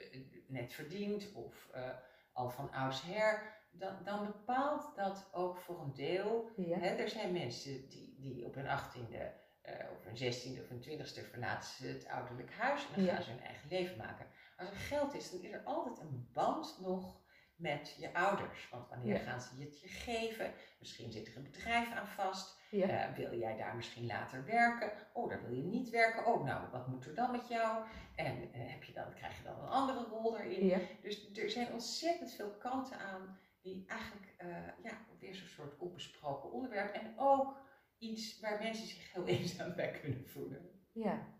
[0.00, 1.90] eh, net verdiend of eh,
[2.32, 3.54] al van oudsher.
[3.70, 6.50] Dan, dan bepaalt dat ook voor een deel.
[6.56, 9.32] ja, Hè, er zijn mensen die, die op hun achttiende
[9.62, 13.22] eh of hun zestiende of hun twintigste verlaten ze het ouderlijk huis en dan gaan
[13.22, 14.26] ze hun eigen leven maken.
[14.56, 17.24] Als er geld is, dan is er altijd een band nog
[17.56, 18.68] met je ouders.
[18.70, 19.20] Want wanneer Ja.
[19.20, 20.52] gaan ze het je geven?
[20.78, 22.60] Misschien zit er een bedrijf aan vast.
[22.70, 24.92] ja, Eh, wil jij daar misschien later werken?
[25.12, 26.26] Oh, daar wil je niet werken.
[26.26, 27.86] Oh, nou, wat moet er dan met jou?
[28.16, 30.66] En eh, heb je dan, krijg je dan een andere rol erin?
[30.66, 34.48] ja, Dus er zijn ontzettend veel kanten aan die eigenlijk eh,
[34.82, 36.94] ja, weer zo'n soort onbesproken onderwerp.
[36.94, 37.56] En ook
[37.98, 40.70] iets waar mensen zich heel eenzaam bij kunnen voelen.
[40.92, 41.34] ja.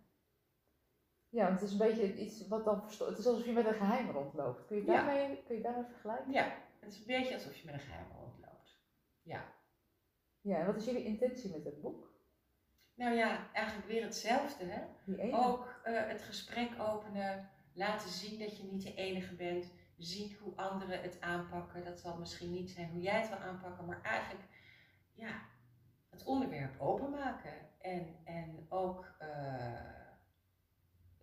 [1.28, 3.66] Ja, want het is een beetje iets wat dan versto- Het is alsof je met
[3.66, 4.66] een geheim rondloopt.
[4.66, 4.92] Kun je Ja.
[4.92, 6.32] daarmee, kun je daarmee vergelijken?
[6.32, 8.78] Ja, het is een beetje alsof je met een geheim rondloopt.
[9.22, 9.44] Ja.
[10.40, 12.14] Ja, en wat is jullie intentie met het boek?
[12.94, 14.82] Nou ja, eigenlijk weer hetzelfde, hè?
[15.36, 20.56] Ook eh, het gesprek openen, laten zien dat je niet de enige bent, zien hoe
[20.56, 21.84] anderen het aanpakken.
[21.84, 24.44] Dat zal misschien niet zijn hoe jij het wil aanpakken, maar eigenlijk
[25.12, 25.40] ja,
[26.10, 30.05] het onderwerp openmaken en, en ook eh,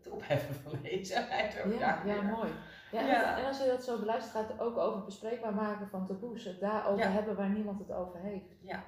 [0.03, 1.61] het opheffen van eenzaamheid.
[1.65, 2.51] Ook Ja, ja, mooi.
[2.91, 3.37] Ja, en- Ja.
[3.37, 6.43] En als je dat zo beluistert, gaat het ook over bespreekbaar maken van taboes.
[6.43, 7.11] Het daarover Ja.
[7.11, 8.55] hebben waar niemand het over heeft.
[8.61, 8.83] Ja,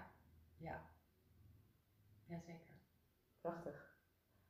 [0.58, 0.82] ja.
[2.26, 2.74] Jazeker.
[3.42, 3.94] Prachtig.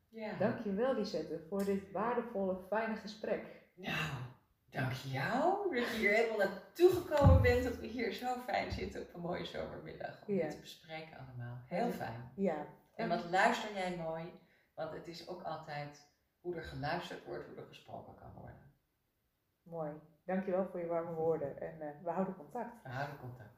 [0.10, 0.34] Ja.
[0.40, 3.46] Dankjewel Lisette voor dit waardevolle, fijne gesprek.
[3.74, 4.12] Nou,
[4.70, 7.64] dank jou dat je hier helemaal naartoe gekomen bent.
[7.64, 11.58] Dat we hier zo fijn zitten op een mooie zomermiddag om dit te bespreken allemaal.
[11.66, 12.32] Heel fijn.
[12.36, 12.66] Ja.
[12.96, 14.40] En wat luister jij mooi,
[14.74, 16.08] want het is ook altijd
[16.46, 18.74] hoe er geluisterd wordt, hoe er gesproken kan worden.
[19.64, 19.92] Mooi.
[20.24, 22.84] Dankjewel voor je warme woorden en eh, we houden contact.
[22.84, 23.54] We houden contact.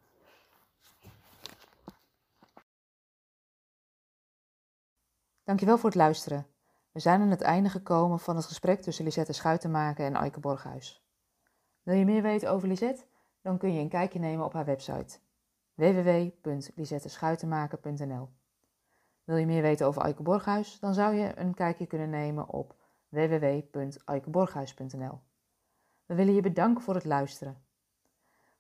[5.44, 6.48] Dankjewel voor het luisteren.
[6.92, 11.06] We zijn aan het einde gekomen van het gesprek tussen Lisette Schuitenmaker en Eike Borghuis.
[11.82, 13.06] Wil je meer weten over Lisette?
[13.42, 15.20] Dan kun je een kijkje nemen op haar website
[15.74, 18.30] www.lisetteschuitenmaker.nl
[19.28, 20.80] Wil je meer weten over Eike Borghuis?
[20.80, 22.76] Dan zou je een kijkje kunnen nemen op
[23.10, 25.20] www.eikeborghuis.nl
[26.06, 27.62] We willen je bedanken voor het luisteren.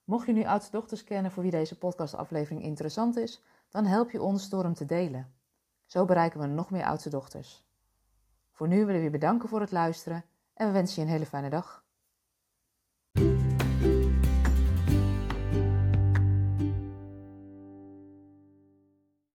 [0.03, 4.21] Mocht je nu oudste dochters kennen voor wie deze podcastaflevering interessant is, dan help je
[4.21, 5.33] ons door hem te delen.
[5.85, 7.65] Zo bereiken we nog meer oudste dochters.
[8.51, 11.25] Voor nu willen we je bedanken voor het luisteren en we wensen je een hele
[11.25, 11.86] fijne dag.